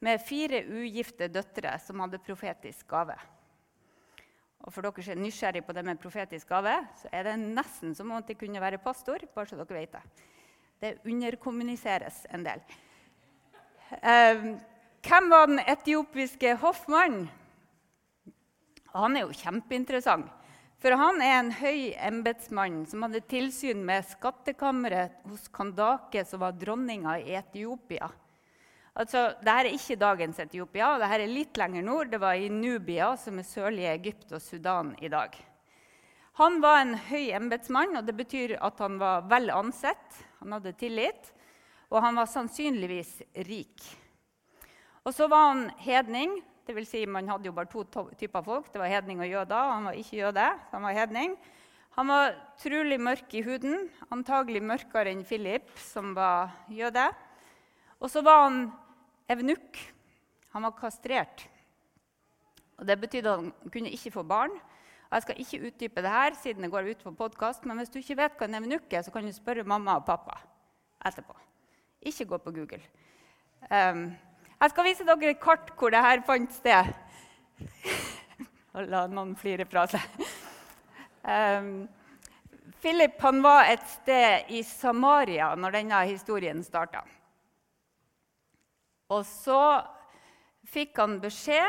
med 0.01 0.21
fire 0.21 0.65
ugifte 0.65 1.29
døtre 1.29 1.77
som 1.81 2.01
hadde 2.05 2.25
profetisk 2.25 2.89
gave. 2.89 3.17
Og 4.65 4.73
For 4.73 4.83
dere 4.83 5.03
som 5.05 5.15
er 5.15 5.21
nysgjerrig 5.21 5.63
på 5.67 5.75
det 5.77 5.85
med 5.85 6.01
profetisk 6.01 6.49
gave, 6.49 6.75
så 6.97 7.11
er 7.13 7.29
det 7.29 7.37
nesten 7.41 7.95
som 7.95 8.11
om 8.11 8.23
de 8.23 8.35
kunne 8.35 8.61
være 8.61 8.79
pastor. 8.83 9.19
bare 9.35 9.47
så 9.47 9.57
dere 9.57 9.81
vet 9.81 9.93
Det 9.93 10.03
Det 10.81 10.99
underkommuniseres 11.05 12.27
en 12.31 12.45
del. 12.45 12.61
Eh, 14.03 14.57
hvem 15.07 15.31
var 15.31 15.47
den 15.47 15.61
etiopiske 15.61 16.57
hoffmannen? 16.57 17.29
Han 18.95 19.17
er 19.17 19.21
jo 19.21 19.33
kjempeinteressant. 19.33 20.27
For 20.79 20.93
han 20.93 21.23
er 21.25 21.39
en 21.39 21.53
høy 21.57 21.95
embetsmann 22.05 22.83
som 22.89 23.03
hadde 23.07 23.23
tilsyn 23.31 23.81
med 23.85 24.05
skattkammeret 24.11 25.15
hos 25.25 25.49
Kandake, 25.49 26.25
som 26.29 26.43
var 26.45 26.53
dronninga 26.53 27.17
i 27.23 27.33
Etiopia. 27.39 28.11
Altså, 28.97 29.27
Dette 29.45 29.55
er 29.61 29.75
ikke 29.77 29.99
dagens 30.01 30.39
Etiopia, 30.41 30.95
dette 30.97 31.17
er 31.19 31.29
litt 31.29 31.59
lenger 31.61 31.85
nord. 31.85 32.09
Det 32.09 32.21
var 32.23 32.39
i 32.41 32.49
Nubia, 32.49 33.11
som 33.21 33.37
er 33.37 33.45
sørlige 33.45 33.91
Egypt 33.93 34.31
og 34.33 34.41
Sudan 34.41 34.95
i 35.05 35.11
dag. 35.13 35.35
Han 36.41 36.57
var 36.65 36.81
en 36.81 36.95
høy 37.11 37.27
embetsmann, 37.37 37.93
og 37.97 38.07
det 38.09 38.15
betyr 38.17 38.55
at 38.57 38.81
han 38.81 38.97
var 39.01 39.27
vel 39.29 39.53
ansett. 39.53 40.17
Han 40.41 40.57
hadde 40.57 40.73
tillit, 40.81 41.29
og 41.93 42.01
han 42.07 42.17
var 42.17 42.31
sannsynligvis 42.33 43.19
rik. 43.49 43.85
Og 45.05 45.13
så 45.13 45.29
var 45.29 45.51
han 45.51 45.63
hedning. 45.85 46.39
Det 46.65 46.75
vil 46.79 46.89
si, 46.89 47.05
man 47.05 47.29
hadde 47.29 47.51
jo 47.51 47.55
bare 47.57 47.69
to 47.69 47.85
typer 48.17 48.43
folk. 48.49 48.73
Det 48.73 48.81
var 48.81 48.91
hedning 48.91 49.21
og 49.21 49.29
jøder. 49.29 49.75
Han 49.75 49.91
var 49.91 50.01
ikke 50.01 50.23
jøde, 50.23 50.49
han 50.73 50.89
var 50.89 50.97
hedning. 50.97 51.37
Han 52.01 52.09
var 52.13 52.33
trolig 52.65 53.01
mørk 53.01 53.37
i 53.37 53.45
huden, 53.45 53.91
antagelig 54.13 54.65
mørkere 54.65 55.13
enn 55.13 55.25
Philip, 55.25 55.69
som 55.85 56.17
var 56.17 56.57
jøde. 56.73 57.07
Og 58.01 58.13
så 58.13 58.25
var 58.25 58.49
han 58.49 58.59
evnukk. 59.33 59.79
Han 60.55 60.67
var 60.67 60.77
kastrert. 60.79 61.47
Og 62.77 62.87
Det 62.87 63.01
betydde 63.01 63.33
at 63.33 63.41
han 63.41 63.71
kunne 63.73 63.91
ikke 63.91 64.11
få 64.11 64.23
barn. 64.23 64.53
Jeg 65.11 65.23
skal 65.23 65.41
ikke 65.41 65.67
utdype 65.69 66.03
det 66.03 66.11
her, 66.11 66.35
siden 66.35 66.63
det 66.63 66.71
går 66.71 66.91
ut 66.91 67.03
på 67.05 67.11
podkast, 67.15 67.65
men 67.65 67.79
hvis 67.79 67.89
du 67.89 67.99
ikke 67.99 68.17
vet 68.19 68.39
hva 68.39 68.49
en 68.49 68.59
evnukk 68.59 68.93
er, 68.93 69.03
så 69.03 69.13
kan 69.15 69.25
du 69.25 69.33
spørre 69.33 69.65
mamma 69.65 69.97
og 69.97 70.05
pappa 70.05 70.35
etterpå. 71.07 71.37
Ikke 72.03 72.25
gå 72.25 72.39
på 72.39 72.51
Google. 72.51 72.83
Um, 73.71 74.11
jeg 74.61 74.71
skal 74.73 74.85
vise 74.85 75.07
dere 75.07 75.31
et 75.31 75.41
kart 75.41 75.71
hvor 75.79 75.95
dette 75.95 76.27
fant 76.27 76.53
sted. 76.53 76.91
La 78.93 79.07
noen 79.07 79.37
flire 79.39 79.65
fra 79.65 79.87
seg. 79.89 80.27
Um, 81.23 81.87
Philip 82.83 83.23
var 83.43 83.71
et 83.71 83.87
sted 83.89 84.51
i 84.53 84.63
Samaria 84.63 85.55
når 85.57 85.79
denne 85.79 86.03
historien 86.11 86.63
starta. 86.65 87.05
Og 89.13 89.23
så 89.27 89.61
fikk 90.67 90.97
han 90.99 91.21
beskjed 91.23 91.69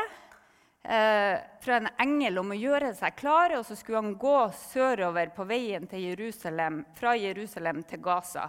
eh, 0.82 1.38
fra 1.62 1.76
en 1.78 1.90
engel 2.02 2.40
om 2.40 2.50
å 2.50 2.58
gjøre 2.58 2.90
seg 2.98 3.14
klar, 3.18 3.54
og 3.58 3.66
så 3.66 3.76
skulle 3.78 4.02
han 4.02 4.16
gå 4.18 4.38
sørover 4.58 5.30
på 5.36 5.46
veien 5.46 5.86
Jerusalem, 5.92 6.82
fra 6.98 7.14
Jerusalem 7.16 7.84
til 7.86 8.02
Gaza. 8.02 8.48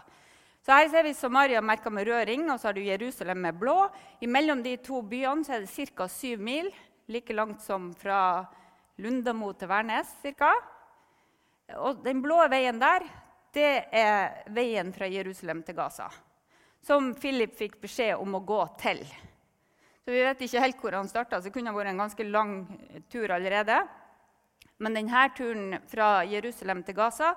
Så 0.65 0.75
Her 0.75 0.89
ser 0.89 1.05
vi 1.05 1.13
Samaria 1.13 1.61
merka 1.61 1.89
med 1.89 2.07
rød 2.07 2.25
ring, 2.27 2.49
og 2.51 2.59
så 2.59 2.69
har 2.69 2.77
du 2.77 2.81
Jerusalem 2.83 3.41
med 3.41 3.59
blå. 3.59 3.77
Imellom 4.21 4.63
de 4.63 4.75
to 4.83 5.01
byene 5.01 5.45
er 5.47 5.63
det 5.65 5.87
ca. 5.95 6.07
syv 6.07 6.41
mil, 6.41 6.71
like 7.07 7.33
langt 7.33 7.61
som 7.61 7.93
fra 7.93 8.45
Lundamo 8.97 9.53
til 9.53 9.69
Værnes. 9.69 10.11
Cirka. 10.21 10.51
Og 11.77 12.03
den 12.03 12.21
blå 12.21 12.41
veien 12.49 12.81
der, 12.81 13.05
det 13.53 13.85
er 13.93 14.43
veien 14.53 14.91
fra 14.93 15.07
Jerusalem 15.07 15.63
til 15.63 15.77
Gaza. 15.77 16.09
Som 16.85 17.13
Philip 17.15 17.55
fikk 17.57 17.79
beskjed 17.81 18.17
om 18.17 18.37
å 18.37 18.43
gå 18.45 18.61
til. 18.79 19.03
Så 20.03 20.13
vi 20.13 20.21
vet 20.25 20.39
ikke 20.41 20.61
helt 20.63 20.79
hvor 20.81 20.95
han 20.97 21.09
starta, 21.11 21.37
så 21.37 21.49
det 21.49 21.53
kunne 21.53 21.73
vært 21.75 21.91
en 21.91 22.03
ganske 22.03 22.25
lang 22.25 22.53
tur 23.11 23.29
allerede. 23.35 23.81
Men 24.79 24.95
denne 24.95 25.25
turen 25.35 25.75
fra 25.91 26.23
Jerusalem 26.25 26.85
til 26.87 26.95
Gaza 26.97 27.33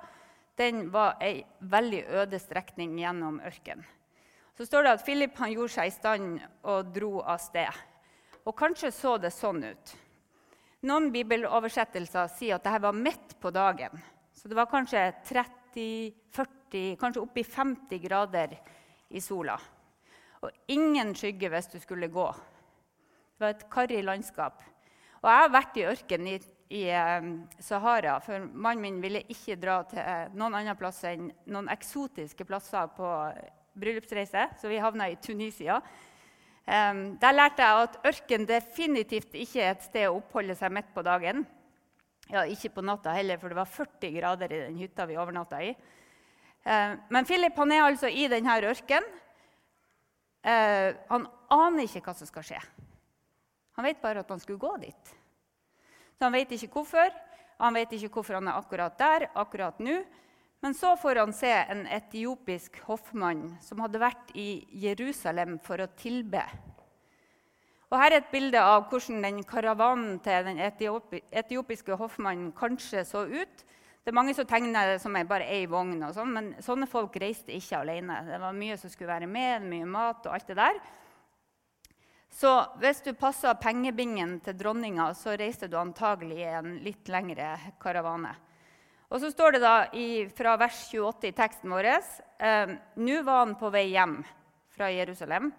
den 0.57 0.87
var 0.93 1.19
ei 1.25 1.43
veldig 1.59 2.05
øde 2.23 2.39
strekning 2.41 2.95
gjennom 3.01 3.41
ørkenen. 3.45 3.85
Så 4.57 4.67
står 4.69 4.85
det 4.85 4.95
at 4.95 5.05
Philip 5.05 5.39
gjorde 5.49 5.73
seg 5.73 5.89
i 5.89 5.95
stand 5.95 6.41
og 6.69 6.91
dro 6.93 7.23
av 7.25 7.41
sted. 7.41 7.73
Og 8.45 8.55
kanskje 8.57 8.91
så 8.93 9.17
det 9.19 9.33
sånn 9.33 9.63
ut. 9.65 9.93
Noen 10.89 11.09
bibeloversettelser 11.15 12.29
sier 12.35 12.59
at 12.59 12.67
dette 12.67 12.83
var 12.83 12.97
midt 12.97 13.37
på 13.41 13.53
dagen. 13.55 13.95
Så 14.35 14.51
det 14.51 14.59
var 14.59 14.69
kanskje 14.71 15.07
30-40, 15.29 16.97
kanskje 17.01 17.23
oppi 17.23 17.45
50 17.47 18.03
grader 18.03 18.57
i 19.13 19.23
sola. 19.23 19.59
Og 20.43 20.51
ingen 20.75 21.15
skygge 21.15 21.51
hvis 21.53 21.71
du 21.71 21.79
skulle 21.83 22.11
gå. 22.13 22.27
Det 23.37 23.45
var 23.45 23.55
et 23.55 23.69
karrig 23.71 24.03
landskap. 24.05 24.63
Og 25.23 25.31
jeg 25.31 25.43
har 25.45 25.53
vært 25.55 25.79
i 25.79 25.87
ørkenen 25.87 26.31
i, 26.33 26.37
i 26.75 26.83
um, 26.91 27.33
Sahara, 27.63 28.17
for 28.25 28.43
mannen 28.43 28.83
min 28.83 29.03
ville 29.03 29.23
ikke 29.31 29.59
dra 29.61 29.81
til 29.87 30.35
noen 30.35 30.59
annen 30.59 30.79
plass 30.79 31.05
enn 31.07 31.29
noen 31.47 31.71
eksotiske 31.71 32.47
plasser 32.49 32.91
på 32.97 33.11
bryllupsreise, 33.79 34.49
så 34.59 34.71
vi 34.71 34.81
havna 34.83 35.07
i 35.09 35.19
Tunisia. 35.23 35.79
Um, 36.67 37.17
der 37.23 37.35
lærte 37.35 37.63
jeg 37.63 37.87
at 37.87 37.99
ørken 38.11 38.47
definitivt 38.51 39.35
ikke 39.39 39.63
er 39.63 39.77
et 39.77 39.87
sted 39.87 40.09
å 40.09 40.19
oppholde 40.19 40.59
seg 40.59 40.75
midt 40.75 40.91
på 40.95 41.07
dagen. 41.07 41.47
Ja, 42.31 42.45
Ikke 42.47 42.71
på 42.77 42.85
natta 42.87 43.15
heller, 43.15 43.39
for 43.39 43.51
det 43.51 43.59
var 43.59 43.71
40 43.71 44.15
grader 44.15 44.53
i 44.55 44.61
den 44.67 44.79
hytta 44.81 45.07
vi 45.07 45.19
overnatta 45.19 45.59
i. 45.63 45.73
Uh, 46.63 46.95
men 47.11 47.27
Philip 47.27 47.57
han 47.59 47.75
er 47.75 47.85
altså 47.87 48.11
i 48.11 48.29
denne 48.31 48.61
ørkenen. 48.71 49.19
Uh, 50.43 50.95
han 51.11 51.27
aner 51.55 51.85
ikke 51.87 52.03
hva 52.07 52.15
som 52.19 52.29
skal 52.29 52.47
skje. 52.47 52.63
Han 53.79 53.87
vet 53.87 54.03
bare 54.03 54.23
at 54.23 54.31
han 54.31 54.41
skulle 54.43 54.63
gå 54.63 54.73
dit. 54.83 55.13
Så 56.19 56.27
Han 56.29 56.35
vet 56.37 56.53
ikke 56.55 56.73
hvorfor. 56.77 57.15
Han 57.63 57.75
vet 57.75 57.93
ikke 57.95 58.11
hvorfor 58.17 58.39
han 58.39 58.51
er 58.51 58.59
akkurat 58.59 58.99
der 58.99 59.29
akkurat 59.35 59.79
nå. 59.81 60.03
Men 60.63 60.75
så 60.79 60.93
får 60.97 61.19
han 61.19 61.33
se 61.35 61.51
en 61.51 61.87
etiopisk 61.91 62.79
hoffmann 62.87 63.57
som 63.63 63.81
hadde 63.83 63.99
vært 63.99 64.31
i 64.39 64.63
Jerusalem 64.85 65.57
for 65.63 65.83
å 65.83 65.91
tilbe. 65.99 66.43
Og 67.91 67.99
Her 67.99 68.15
er 68.15 68.23
et 68.23 68.31
bilde 68.31 68.61
av 68.63 68.87
hvordan 68.89 69.25
den 69.27 69.43
karavanen 69.45 70.21
til 70.23 70.47
den 70.47 70.63
etiopiske 70.63 71.99
hoffmannen 71.99 72.53
kanskje 72.57 73.03
så 73.05 73.27
ut. 73.27 73.65
Det 74.03 74.11
er 74.11 74.17
Mange 74.19 74.35
som 74.35 74.47
tegner 74.51 74.89
det 74.91 74.99
som 74.99 75.15
bare 75.31 75.47
ei 75.47 75.67
vogn, 75.71 76.01
og 76.03 76.15
sånn, 76.17 76.33
men 76.35 76.49
sånne 76.59 76.89
folk 76.91 77.15
reiste 77.23 77.55
ikke 77.55 77.85
alene. 77.85 78.17
Det 78.27 78.41
var 78.43 78.57
mye 78.57 78.77
som 78.81 78.91
skulle 78.91 79.13
være 79.13 79.29
med, 79.31 79.63
mye 79.63 79.87
mat 79.87 80.27
og 80.27 80.35
alt 80.35 80.49
det 80.51 80.57
der. 80.59 80.81
Så 82.33 82.51
hvis 82.81 83.03
du 83.05 83.13
passa 83.15 83.53
pengebingen 83.55 84.41
til 84.43 84.57
dronninga, 84.59 85.13
så 85.15 85.37
reiste 85.39 85.69
du 85.71 85.77
antagelig 85.79 86.41
i 86.41 86.49
en 86.51 86.75
litt 86.83 87.13
lengre 87.13 87.53
karavane. 87.83 88.33
Og 89.13 89.21
så 89.21 89.31
står 89.31 89.55
det 89.55 89.63
da 89.63 89.75
i, 89.95 90.25
fra 90.35 90.57
vers 90.59 90.81
28 90.89 91.29
i 91.29 91.35
teksten 91.37 91.71
vår 91.71 91.91
eh, 91.93 92.73
Nå 92.97 93.21
var 93.23 93.45
han 93.45 93.55
på 93.61 93.71
vei 93.71 93.91
hjem 93.93 94.23
fra 94.73 94.89
Jerusalem 94.91 95.53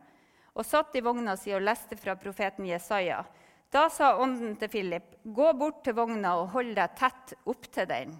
og 0.53 0.65
satt 0.65 0.97
i 0.97 1.01
vogna 1.05 1.37
si 1.37 1.53
og 1.53 1.63
leste 1.65 1.97
fra 1.97 2.17
profeten 2.19 2.67
Jesaja. 2.67 3.23
Da 3.73 3.87
sa 3.89 4.11
ånden 4.21 4.57
til 4.61 4.69
Philip, 4.69 5.15
gå 5.23 5.53
bort 5.57 5.81
til 5.85 5.95
vogna 5.97 6.35
og 6.41 6.51
hold 6.53 6.75
deg 6.77 6.93
tett 6.99 7.33
opptil 7.49 7.89
den. 7.89 8.13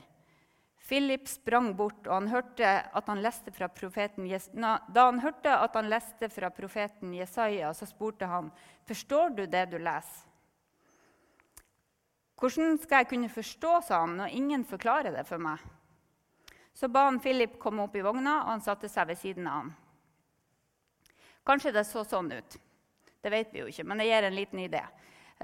Philip 0.84 1.28
sprang 1.28 1.76
bort, 1.76 2.08
han 2.08 2.28
han 2.28 3.22
da 4.94 5.06
han 5.06 5.20
hørte 5.20 5.54
at 5.56 5.76
han 5.76 5.90
leste 5.90 6.30
fra 6.30 6.50
profeten 6.50 7.14
Jesaja, 7.14 7.74
så 7.74 7.86
spurte 7.86 8.26
han, 8.26 8.52
'Forstår 8.86 9.30
du 9.30 9.46
det 9.46 9.66
du 9.72 9.78
leser?' 9.78 10.28
'Hvordan 12.38 12.78
skal 12.82 12.98
jeg 12.98 13.08
kunne 13.08 13.30
forstå', 13.30 13.84
sa 13.84 14.00
han, 14.00 14.18
'når 14.18 14.36
ingen 14.36 14.66
forklarer 14.66 15.16
det 15.16 15.28
for 15.28 15.38
meg?' 15.38 15.60
Så 16.74 16.88
ba 16.88 17.06
han 17.06 17.20
Philip 17.20 17.60
komme 17.60 17.84
opp 17.84 17.96
i 17.96 18.02
vogna, 18.02 18.42
og 18.44 18.50
han 18.50 18.62
satte 18.62 18.90
seg 18.90 19.08
ved 19.08 19.18
siden 19.18 19.48
av 19.48 19.54
ham. 19.54 19.76
Kanskje 21.46 21.72
det 21.72 21.86
så 21.86 22.04
sånn 22.04 22.32
ut. 22.32 22.58
Det 23.22 23.32
vet 23.32 23.54
vi 23.54 23.60
jo 23.60 23.68
ikke, 23.68 23.84
men 23.84 23.98
det 23.98 24.08
gir 24.08 24.24
en 24.24 24.36
liten 24.36 24.60
idé. 24.60 24.82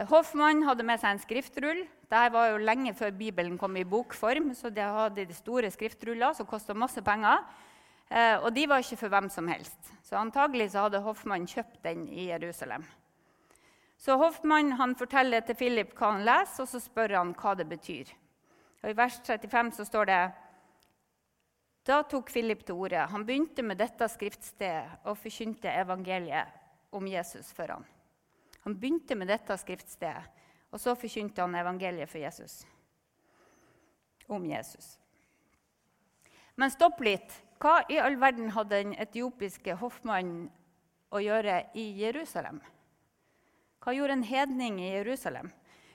Hoffmann 0.10 0.64
hadde 0.64 0.86
med 0.88 1.02
seg 1.02 1.16
en 1.16 1.22
skriftrull. 1.22 1.82
Dette 2.10 2.30
var 2.34 2.52
jo 2.52 2.62
lenge 2.62 2.94
før 2.96 3.12
Bibelen 3.16 3.58
kom 3.58 3.76
i 3.78 3.84
bokform. 3.84 4.54
så 4.56 4.70
de 4.70 4.82
hadde 4.82 5.26
de 5.26 5.34
store 5.34 5.72
skriftruller 5.72 6.34
som 6.34 6.46
kosta 6.46 6.74
masse 6.74 7.02
penger. 7.02 7.44
Eh, 8.10 8.38
og 8.42 8.54
de 8.54 8.66
var 8.68 8.82
ikke 8.82 8.98
for 8.98 9.10
hvem 9.10 9.30
som 9.30 9.48
helst. 9.48 9.92
Så 10.04 10.18
antagelig 10.18 10.72
så 10.72 10.88
hadde 10.88 11.02
Hoffmann 11.06 11.48
kjøpt 11.48 11.84
den 11.84 12.08
i 12.08 12.30
Jerusalem. 12.30 12.86
Så 14.00 14.16
Hoffmann 14.18 14.72
han 14.80 14.96
forteller 14.96 15.44
til 15.44 15.58
Philip 15.60 15.92
hva 15.98 16.14
han 16.14 16.26
leser, 16.26 16.64
og 16.64 16.72
så 16.72 16.80
spør 16.80 17.18
han 17.20 17.36
hva 17.36 17.56
det 17.60 17.68
betyr. 17.70 18.14
Og 18.82 18.90
I 18.90 18.96
vers 18.96 19.20
35 19.20 19.76
så 19.76 19.86
står 19.86 20.10
det 20.10 20.22
Da 21.86 22.02
tok 22.08 22.32
Philip 22.32 22.64
til 22.66 22.80
orde. 22.80 23.06
Han 23.12 23.26
begynte 23.26 23.62
med 23.66 23.78
dette 23.78 24.08
skriftstedet 24.08 25.04
og 25.04 25.18
forkynte 25.18 25.74
evangeliet 25.82 26.48
om 26.96 27.08
Jesus 27.08 27.52
for 27.54 27.76
ham. 27.76 27.86
Han 28.66 28.76
begynte 28.80 29.16
med 29.16 29.30
dette 29.32 29.56
skriftstedet, 29.58 30.26
og 30.70 30.82
så 30.82 30.96
forkynte 31.00 31.42
han 31.42 31.56
evangeliet 31.58 32.10
for 32.12 32.22
Jesus. 32.22 32.62
Om 34.30 34.46
Jesus. 34.46 34.98
Men 36.60 36.72
stopp 36.74 37.00
litt. 37.02 37.32
Hva 37.60 37.82
i 37.92 37.98
all 38.00 38.18
verden 38.20 38.52
hadde 38.56 38.78
den 38.84 38.92
etiopiske 39.00 39.76
hoffmannen 39.80 40.48
å 41.12 41.22
gjøre 41.24 41.64
i 41.80 41.90
Jerusalem? 42.00 42.60
Hva 43.80 43.96
gjorde 43.96 44.20
en 44.20 44.28
hedning 44.28 44.80
i 44.84 44.92
Jerusalem? 44.94 45.50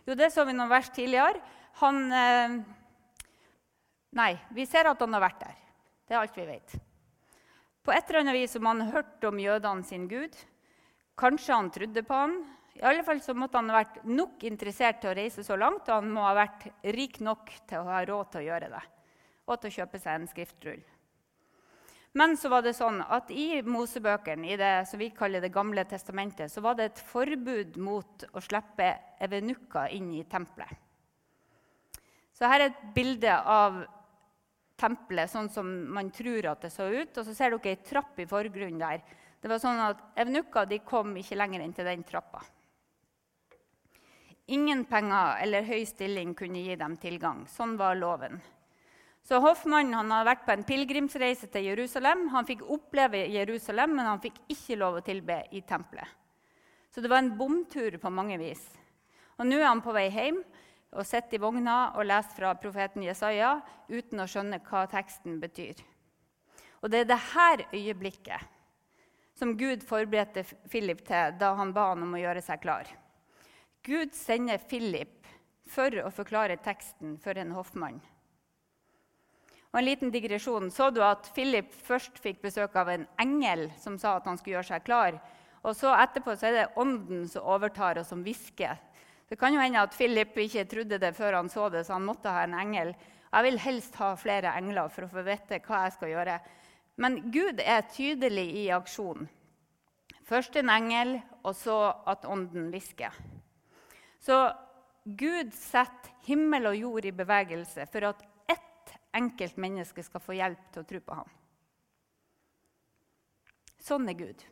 Jo, 0.05 0.17
det 0.17 0.31
så 0.33 0.45
vi 0.45 0.57
noen 0.57 0.73
vers 0.73 0.91
tidligere. 0.93 1.41
Han 1.81 2.01
eh, 2.13 2.57
Nei, 4.15 4.33
vi 4.55 4.63
ser 4.69 4.87
at 4.87 5.01
han 5.03 5.17
har 5.17 5.25
vært 5.25 5.41
der. 5.43 5.55
Det 6.07 6.15
er 6.15 6.21
alt 6.21 6.37
vi 6.39 6.45
vet. 6.47 6.75
På 7.85 7.93
et 7.93 8.05
eller 8.07 8.23
annet 8.23 8.37
vis 8.37 8.53
som 8.55 8.69
han 8.69 8.85
hørte 8.93 9.29
om 9.29 9.41
jødene 9.43 9.87
sin 9.87 10.05
gud. 10.09 10.37
Kanskje 11.15 11.55
han 11.55 11.71
trodde 11.71 12.03
på 12.03 12.15
han. 12.15 12.41
I 12.75 12.83
alle 12.83 13.05
fall 13.07 13.21
så 13.23 13.37
måtte 13.39 13.61
han 13.61 13.71
ha 13.71 13.83
vært 13.85 14.01
nok 14.09 14.43
interessert 14.49 14.99
til 15.03 15.13
å 15.13 15.19
reise 15.19 15.45
så 15.47 15.57
langt, 15.57 15.87
og 15.87 16.01
han 16.01 16.11
må 16.11 16.25
ha 16.27 16.33
vært 16.35 16.67
rik 16.97 17.21
nok 17.23 17.53
til 17.71 17.85
å 17.85 17.93
ha 17.93 18.03
råd 18.03 18.33
til 18.33 18.43
å 18.43 18.49
gjøre 18.49 18.73
det 18.75 18.83
og 19.45 19.61
til 19.61 19.69
å 19.69 19.75
kjøpe 19.75 19.99
seg 20.01 20.15
en 20.17 20.31
skriftrull. 20.31 20.83
Men 22.17 22.37
så 22.39 22.49
var 22.49 22.63
det 22.65 22.77
sånn 22.79 23.01
at 23.03 23.29
i 23.35 23.59
Mosebøkene, 23.67 24.47
i 24.55 24.57
det 24.57 24.87
som 24.89 25.01
vi 25.03 25.11
kaller 25.13 25.43
Det 25.43 25.51
gamle 25.53 25.85
testamentet, 25.85 26.53
så 26.53 26.63
var 26.65 26.79
det 26.79 26.85
et 26.87 27.03
forbud 27.11 27.77
mot 27.77 28.25
å 28.33 28.41
slippe 28.41 28.87
evenukker 29.21 29.93
inn 29.97 30.13
i 30.15 30.23
tempelet. 30.25 30.71
Så 32.35 32.47
her 32.51 32.63
er 32.63 32.71
et 32.71 32.87
bilde 32.95 33.35
av 33.35 33.83
tempelet 34.79 35.31
sånn 35.31 35.51
som 35.51 35.69
man 35.95 36.09
tror 36.15 36.49
at 36.51 36.65
det 36.65 36.73
så 36.75 36.87
ut. 36.87 37.19
Og 37.19 37.27
så 37.27 37.35
ser 37.35 37.55
dere 37.55 37.75
ei 37.75 37.83
trapp 37.83 38.19
i 38.23 38.29
forgrunnen 38.31 38.81
der 38.81 39.03
det 39.45 39.51
var 39.53 39.61
sånn 39.61 39.77
at 39.85 39.99
Evnukker 40.17 40.71
kom 40.89 41.11
ikke 41.21 41.37
lenger 41.37 41.61
inn 41.61 41.73
til 41.77 41.85
den 41.85 42.03
trappa. 42.09 42.41
Ingen 44.57 44.87
penger 44.89 45.37
eller 45.45 45.67
høy 45.69 45.83
stilling 45.85 46.31
kunne 46.33 46.63
gi 46.65 46.79
dem 46.81 46.95
tilgang. 46.97 47.43
Sånn 47.45 47.75
var 47.77 47.99
loven. 47.99 48.39
Så 49.21 49.43
Hoffmannen 49.45 49.93
han 49.99 50.15
hadde 50.15 50.31
vært 50.31 50.47
på 50.47 50.55
en 50.55 50.65
pilegrimsreise 50.65 51.51
til 51.53 51.69
Jerusalem. 51.69 52.31
Han 52.33 52.49
fikk 52.49 52.65
oppleve 52.73 53.21
Jerusalem, 53.35 53.93
men 53.99 54.09
han 54.09 54.23
fikk 54.25 54.41
ikke 54.49 54.79
lov 54.81 54.97
å 54.97 55.05
tilbe 55.05 55.37
i 55.53 55.61
tempelet. 55.61 56.09
Så 56.89 57.05
det 57.05 57.13
var 57.13 57.21
en 57.21 57.35
bomtur 57.37 58.01
på 58.01 58.15
mange 58.17 58.41
vis. 58.41 58.65
Og 59.37 59.45
nå 59.45 59.61
er 59.61 59.69
han 59.69 59.85
på 59.85 59.93
vei 59.93 60.07
hjem 60.09 60.41
og 60.95 61.05
sitter 61.05 61.37
i 61.37 61.45
vogna 61.45 61.77
og 61.99 62.09
leser 62.09 62.41
fra 62.41 62.57
profeten 62.65 63.05
Jesaja 63.05 63.59
uten 63.93 64.25
å 64.25 64.29
skjønne 64.31 64.63
hva 64.65 64.87
teksten 64.89 65.37
betyr. 65.45 65.85
Og 66.81 66.89
det 66.89 67.05
er 67.05 67.13
dette 67.13 67.69
øyeblikket 67.77 68.54
som 69.35 69.57
Gud 69.59 69.83
forberedte 69.87 70.45
Philip 70.71 71.03
til 71.07 71.37
da 71.41 71.53
han 71.59 71.75
ba 71.75 71.91
han 71.93 72.05
om 72.07 72.15
å 72.15 72.23
gjøre 72.23 72.43
seg 72.45 72.63
klar. 72.63 72.89
Gud 73.85 74.15
sender 74.17 74.63
Philip 74.71 75.27
for 75.69 75.93
å 76.05 76.11
forklare 76.15 76.61
teksten 76.63 77.17
for 77.21 77.37
en 77.41 77.53
hoffmann. 77.57 78.01
Og 79.75 79.81
en 79.81 79.89
liten 79.89 80.13
digresjon. 80.15 80.71
Så 80.71 80.91
du 80.95 81.01
at 81.03 81.27
Philip 81.35 81.73
først 81.85 82.21
fikk 82.23 82.45
besøk 82.45 82.77
av 82.79 82.93
en 82.93 83.09
engel 83.19 83.67
som 83.83 83.99
sa 83.99 84.17
at 84.17 84.29
han 84.31 84.39
skulle 84.39 84.61
gjøre 84.61 84.71
seg 84.71 84.85
klar? 84.87 85.19
Og 85.65 85.75
så 85.75 85.91
etterpå 85.99 86.37
så 86.39 86.47
er 86.49 86.59
det 86.59 86.67
ånden 86.79 87.25
som 87.29 87.49
overtar, 87.57 87.99
og 87.99 88.07
som 88.07 88.23
hvisker. 88.23 88.79
Det 89.27 89.39
kan 89.41 89.55
jo 89.57 89.63
hende 89.63 89.83
at 89.83 89.97
Philip 89.97 90.37
ikke 90.39 90.67
trodde 90.71 91.01
det 91.01 91.11
før 91.17 91.41
han 91.41 91.49
så 91.51 91.71
det, 91.73 91.87
så 91.87 91.97
han 91.97 92.07
måtte 92.07 92.31
ha 92.31 92.45
en 92.45 92.55
engel. 92.61 92.93
Jeg 93.33 93.47
vil 93.49 93.59
helst 93.65 93.97
ha 93.99 94.13
flere 94.21 94.53
engler 94.55 94.93
for 94.93 95.07
å 95.07 95.11
få 95.11 95.25
vite 95.27 95.59
hva 95.65 95.87
jeg 95.87 95.97
skal 95.97 96.13
gjøre. 96.13 96.37
Men 96.97 97.19
Gud 97.35 97.61
er 97.61 97.87
tydelig 97.91 98.47
i 98.65 98.67
aksjon. 98.75 99.27
Først 100.25 100.57
en 100.57 100.71
engel, 100.73 101.17
og 101.45 101.57
så 101.59 101.77
at 102.09 102.25
ånden 102.25 102.71
hvisker. 102.73 103.13
Så 104.23 104.39
Gud 105.05 105.51
setter 105.53 106.15
himmel 106.25 106.71
og 106.71 106.79
jord 106.79 107.05
i 107.05 107.13
bevegelse 107.13 107.85
for 107.93 108.09
at 108.09 108.23
ett 108.49 108.95
enkelt 109.15 109.59
menneske 109.61 110.03
skal 110.07 110.23
få 110.25 110.39
hjelp 110.39 110.71
til 110.73 110.85
å 110.85 110.89
tro 110.89 111.01
på 111.05 111.19
ham. 111.19 111.33
Sånn 113.85 114.09
er 114.09 114.17
Gud. 114.17 114.45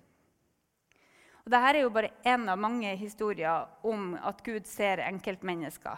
Og 1.42 1.50
Dette 1.50 1.70
er 1.70 1.80
jo 1.80 1.94
bare 1.94 2.12
én 2.28 2.44
av 2.52 2.60
mange 2.60 2.92
historier 3.00 3.64
om 3.88 4.12
at 4.20 4.42
Gud 4.44 4.68
ser 4.68 5.00
enkeltmennesker. 5.06 5.96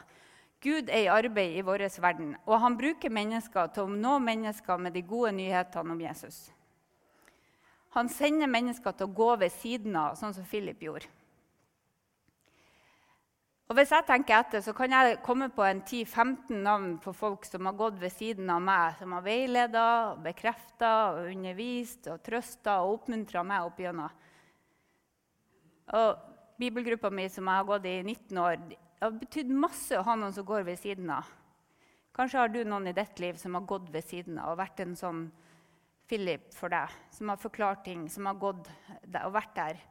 Gud 0.64 0.88
er 0.88 1.04
i 1.04 1.12
arbeid 1.12 1.59
i 1.59 1.64
vår 1.64 1.83
verden, 2.00 2.37
og 2.47 2.61
han 2.61 2.76
bruker 2.78 3.12
mennesker 3.12 3.68
til 3.75 3.85
å 3.85 3.97
nå 3.97 4.18
mennesker 4.25 4.80
med 4.80 4.94
de 4.97 5.02
gode 5.04 5.35
nyhetene 5.37 5.92
om 5.92 6.00
Jesus. 6.00 6.47
Han 7.94 8.09
sender 8.09 8.49
mennesker 8.50 8.97
til 8.97 9.06
å 9.06 9.14
gå 9.14 9.28
ved 9.42 9.52
siden 9.52 9.97
av, 9.97 10.16
sånn 10.16 10.33
som 10.35 10.47
Philip 10.49 10.80
gjorde. 10.83 11.11
Og 13.68 13.78
Hvis 13.78 13.92
jeg 13.94 14.04
tenker 14.06 14.38
etter, 14.38 14.61
så 14.61 14.75
kan 14.76 14.92
jeg 14.92 15.21
komme 15.25 15.49
på 15.52 15.64
en 15.64 15.80
10-15 15.83 16.59
navn 16.62 16.99
på 17.00 17.14
folk 17.16 17.47
som 17.49 17.64
har 17.68 17.76
gått 17.78 17.97
ved 18.00 18.12
siden 18.12 18.50
av 18.52 18.61
meg, 18.62 18.99
som 18.99 19.12
har 19.16 19.25
veileda, 19.25 19.87
bekrefta, 20.25 20.90
undervist, 21.30 22.09
og 22.12 22.21
trøsta 22.25 22.80
og 22.85 22.99
oppmuntra 22.99 23.44
meg 23.47 23.68
opp 23.68 23.80
gjennom. 23.80 24.12
Og 25.97 26.30
Bibelgruppa 26.61 27.11
mi, 27.11 27.28
som 27.33 27.49
jeg 27.49 27.62
har 27.62 27.68
gått 27.68 27.88
i 27.88 27.97
19 28.02 28.42
år, 28.44 28.61
det 29.05 29.11
har 29.11 29.21
betydd 29.21 29.51
masse 29.53 29.99
å 30.01 30.05
ha 30.07 30.15
noen 30.17 30.33
som 30.33 30.47
går 30.49 30.63
ved 30.65 30.79
siden 30.81 31.11
av. 31.13 31.27
Kanskje 32.17 32.39
har 32.41 32.49
du 32.49 32.63
noen 32.65 32.87
i 32.89 32.95
ditt 32.97 33.19
liv 33.21 33.37
som 33.37 33.53
har 33.59 33.67
gått 33.69 33.91
ved 33.93 34.07
siden 34.09 34.39
av 34.41 34.55
og 34.55 34.63
vært 34.63 34.81
en 34.81 34.95
sånn 34.97 35.27
Philip 36.09 36.47
for 36.57 36.73
deg, 36.73 36.89
som 37.13 37.29
har 37.29 37.43
forklart 37.43 37.83
ting, 37.85 38.07
som 38.09 38.25
har 38.31 38.41
gått 38.41 38.71
og 39.21 39.37
vært 39.37 39.53
der. 39.59 39.85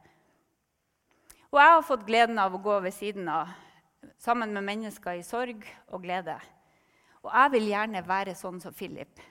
Og 1.52 1.62
jeg 1.62 1.76
har 1.76 1.86
fått 1.86 2.02
gleden 2.10 2.42
av 2.42 2.58
å 2.58 2.62
gå 2.66 2.80
ved 2.88 2.98
siden 2.98 3.30
av 3.30 3.54
sammen 4.18 4.50
med 4.50 4.66
mennesker 4.66 5.22
i 5.22 5.22
sorg 5.22 5.62
og 5.94 6.02
glede. 6.02 6.40
Og 7.22 7.30
jeg 7.30 7.54
vil 7.54 7.70
gjerne 7.70 8.06
være 8.10 8.34
sånn 8.34 8.58
som 8.66 8.74
Philip. 8.74 9.22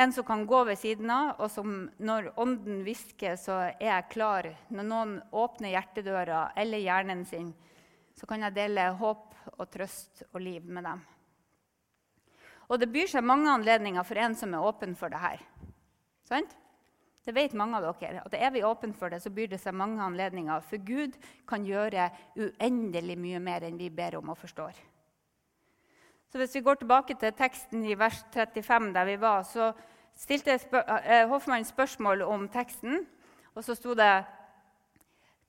En 0.00 0.16
som 0.16 0.24
kan 0.24 0.48
gå 0.48 0.64
ved 0.64 0.80
siden 0.80 1.12
av, 1.12 1.34
og 1.36 1.52
som 1.52 1.90
når 2.00 2.32
ånden 2.40 2.86
hvisker, 2.88 3.36
så 3.36 3.66
er 3.68 3.90
jeg 3.98 4.12
klar. 4.16 4.54
Når 4.72 4.94
noen 4.94 5.18
åpner 5.28 5.76
hjertedøra 5.76 6.54
eller 6.56 6.80
hjernen 6.80 7.28
sin, 7.28 7.52
så 8.20 8.28
kan 8.28 8.44
jeg 8.44 8.52
dele 8.52 8.90
håp 9.00 9.36
og 9.56 9.68
trøst 9.72 10.26
og 10.34 10.42
liv 10.44 10.64
med 10.68 10.84
dem. 10.84 11.00
Og 12.68 12.78
det 12.78 12.90
byr 12.92 13.08
seg 13.08 13.24
mange 13.24 13.48
anledninger 13.48 14.04
for 14.06 14.20
en 14.20 14.36
som 14.36 14.52
er 14.54 14.66
åpen 14.66 14.92
for 14.98 15.10
det 15.10 15.22
her. 15.22 15.40
Sant? 16.28 16.52
Det 17.24 17.34
vet 17.36 17.54
mange 17.54 17.78
av 17.78 17.84
dere. 18.00 18.22
at 18.24 18.34
Er 18.34 18.50
vi 18.50 18.62
åpne 18.64 18.94
for 18.96 19.08
det, 19.08 19.20
så 19.22 19.30
byr 19.30 19.52
det 19.52 19.60
seg 19.60 19.74
mange 19.76 20.02
anledninger. 20.02 20.60
For 20.60 20.76
Gud 20.76 21.16
kan 21.48 21.64
gjøre 21.64 22.10
uendelig 22.36 23.16
mye 23.18 23.40
mer 23.40 23.64
enn 23.66 23.78
vi 23.78 23.90
ber 23.90 24.16
om 24.18 24.32
og 24.32 24.38
forstår. 24.38 24.76
Så 26.30 26.38
Hvis 26.38 26.54
vi 26.54 26.60
går 26.60 26.74
tilbake 26.80 27.14
til 27.18 27.32
teksten 27.32 27.84
i 27.84 27.98
vers 27.98 28.24
35, 28.32 28.92
der 28.94 29.04
vi 29.04 29.16
var, 29.20 29.42
så 29.42 29.72
stilte 30.14 30.58
eh, 31.04 31.28
Hoffmann 31.28 31.64
spørsmål 31.64 32.22
om 32.22 32.48
teksten. 32.48 33.06
Og 33.54 33.64
så 33.64 33.74
sto 33.74 33.94
det 33.94 34.24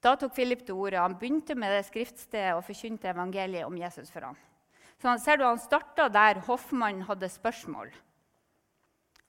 Da 0.01 0.15
tok 0.17 0.33
Philip 0.33 0.63
til 0.65 0.77
orde. 0.77 1.01
Han 1.01 1.17
begynte 1.19 1.55
med 1.55 1.75
det 1.75 1.83
skriftstedet 1.89 2.55
og 2.57 2.65
forkynte 2.65 3.11
evangeliet 3.11 3.67
om 3.67 3.77
Jesus 3.77 4.09
for 4.09 4.31
ham. 4.31 4.39
Så 5.01 5.09
han, 5.09 5.21
ser 5.21 5.37
du, 5.37 5.45
han 5.45 5.61
starta 5.61 6.07
der 6.13 6.41
Hoffmann 6.45 7.03
hadde 7.07 7.29
spørsmål. 7.29 7.91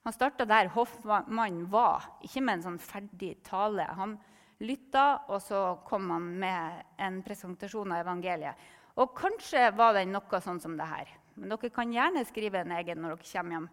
Han 0.03 0.13
starta 0.13 0.45
der 0.45 0.67
hoffmannen 0.73 1.63
var, 1.71 2.03
ikke 2.25 2.41
med 2.43 2.57
en 2.57 2.65
sånn 2.65 2.79
ferdig 2.81 3.37
tale. 3.47 3.85
Han 3.95 4.17
lytta, 4.63 5.23
og 5.31 5.39
så 5.41 5.61
kom 5.87 6.09
han 6.11 6.25
med 6.41 6.83
en 7.01 7.21
presentasjon 7.23 7.93
av 7.93 8.03
evangeliet. 8.03 8.69
Og 8.99 9.15
kanskje 9.17 9.69
var 9.77 9.95
den 9.97 10.11
noe 10.13 10.41
sånn 10.43 10.59
som 10.61 10.75
det 10.77 10.89
her. 10.89 11.09
Men 11.39 11.53
dere 11.55 11.71
kan 11.73 11.93
gjerne 11.93 12.25
skrive 12.27 12.61
en 12.61 12.75
egen 12.77 13.01
når 13.01 13.15
dere 13.15 13.29
kommer 13.31 13.55
hjem. 13.55 13.69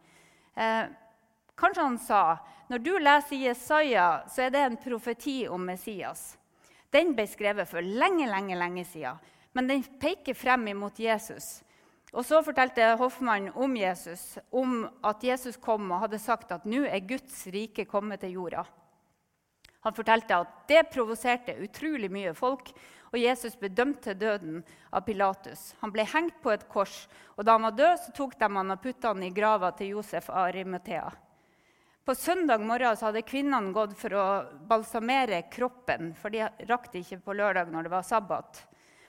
Eh, 0.54 0.84
kanskje 1.60 1.86
han 1.88 1.98
sa 2.00 2.22
når 2.70 2.84
du 2.86 2.92
leser 3.02 3.42
Jesaja, 3.48 4.08
så 4.30 4.46
er 4.46 4.54
det 4.54 4.62
en 4.64 4.78
profeti 4.80 5.42
om 5.50 5.66
Messias. 5.66 6.38
Den 6.90 7.14
ble 7.14 7.26
skrevet 7.30 7.68
for 7.70 7.84
lenge, 7.84 8.26
lenge, 8.30 8.56
lenge 8.58 8.84
siden. 8.88 9.18
Men 9.52 9.66
den 9.70 9.82
peker 10.02 10.34
frem 10.34 10.68
imot 10.70 10.98
Jesus. 10.98 11.60
Og 12.10 12.24
Så 12.26 12.42
fortalte 12.42 12.96
Hoffmann 12.98 13.52
om 13.54 13.76
Jesus, 13.76 14.38
om 14.50 14.88
at 15.06 15.22
Jesus 15.22 15.56
kom 15.56 15.90
og 15.92 16.00
hadde 16.06 16.18
sagt 16.18 16.50
at 16.50 16.66
nå 16.66 16.82
er 16.86 17.06
Guds 17.06 17.44
rike 17.54 17.86
kommet 17.86 18.20
til 18.24 18.34
jorda. 18.34 18.64
Han 19.86 19.94
fortalte 19.96 20.36
at 20.42 20.56
det 20.68 20.88
provoserte 20.92 21.54
utrolig 21.62 22.10
mye 22.12 22.34
folk, 22.36 22.72
og 23.10 23.18
Jesus 23.18 23.56
ble 23.58 23.70
dømt 23.72 24.02
til 24.04 24.18
døden 24.18 24.60
av 24.92 25.06
Pilatus. 25.06 25.72
Han 25.80 25.94
ble 25.94 26.04
hengt 26.06 26.36
på 26.42 26.52
et 26.52 26.66
kors, 26.70 27.06
og 27.38 27.46
da 27.46 27.56
han 27.56 27.66
var 27.70 27.78
død, 27.78 27.96
så 28.04 28.14
tok 28.14 28.36
de 28.38 28.50
han 28.58 28.74
og 28.74 28.82
putta 28.82 29.14
han 29.14 29.24
i 29.24 29.32
grava 29.34 29.72
til 29.78 29.96
Josef 29.96 30.28
av 30.30 30.50
Arimathea. 30.50 31.08
På 32.10 32.14
søndag 32.14 32.58
morgen 32.58 32.96
hadde 32.98 33.20
kvinnene 33.22 33.70
gått 33.70 33.92
for 33.94 34.14
å 34.18 34.22
balsamere 34.66 35.44
kroppen, 35.46 36.08
for 36.18 36.34
de 36.34 36.40
rakk 36.66 36.88
det 36.90 37.04
ikke 37.04 37.20
på 37.22 37.36
lørdag 37.38 37.70
når 37.70 37.86
det 37.86 37.92
var 37.92 38.02
sabbat. 38.08 38.58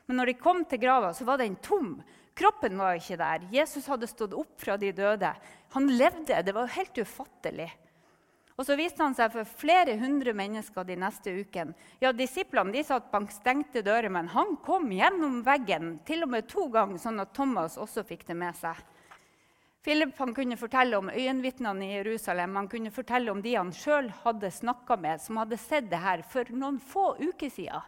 Men 0.05 0.19
når 0.21 0.29
de 0.29 0.35
kom 0.37 0.59
til 0.69 0.83
grava, 0.83 1.09
så 1.09 1.25
var 1.25 1.41
den 1.41 1.55
tom. 1.65 1.95
Kroppen 2.37 2.77
var 2.77 2.99
ikke 2.99 3.17
der. 3.17 3.47
Jesus 3.49 3.89
hadde 3.89 4.05
stått 4.05 4.37
opp 4.37 4.53
fra 4.61 4.77
de 4.77 4.91
døde. 4.93 5.33
Han 5.73 5.89
levde. 5.89 6.43
Det 6.45 6.53
var 6.53 6.69
helt 6.75 7.01
ufattelig. 7.01 7.71
Og 8.53 8.69
Så 8.69 8.77
viste 8.77 9.01
han 9.01 9.17
seg 9.17 9.33
for 9.33 9.49
flere 9.49 9.97
hundre 9.97 10.37
mennesker 10.37 10.85
de 10.85 11.01
neste 11.01 11.33
ukene. 11.41 11.73
Ja, 12.05 12.13
Disiplene 12.13 12.77
de 12.77 12.85
satt 12.85 13.09
bak 13.09 13.33
stengte 13.33 13.81
dører, 13.81 14.13
men 14.13 14.29
han 14.29 14.59
kom 14.61 14.91
gjennom 14.93 15.41
veggen 15.41 15.95
til 16.05 16.21
og 16.21 16.35
med 16.37 16.53
to 16.53 16.69
ganger, 16.69 17.01
sånn 17.01 17.25
at 17.25 17.33
Thomas 17.33 17.81
også 17.81 18.05
fikk 18.05 18.29
det 18.29 18.37
med 18.45 18.61
seg. 18.61 18.77
Philip 19.81 20.13
kunne 20.35 20.57
fortelle 20.57 20.97
om 20.97 21.09
øyenvitnene 21.09 21.85
i 21.85 21.95
Jerusalem. 21.95 22.55
Han 22.55 22.67
kunne 22.69 22.91
fortelle 22.91 23.31
om 23.31 23.41
de 23.41 23.55
han 23.55 23.71
sjøl 23.73 24.11
hadde 24.23 24.51
snakka 24.51 24.95
med, 24.95 25.21
som 25.21 25.37
hadde 25.41 25.57
sett 25.57 25.89
det 25.89 25.97
her 25.97 26.21
for 26.21 26.45
noen 26.53 26.77
få 26.79 27.15
uker 27.17 27.49
siden. 27.49 27.81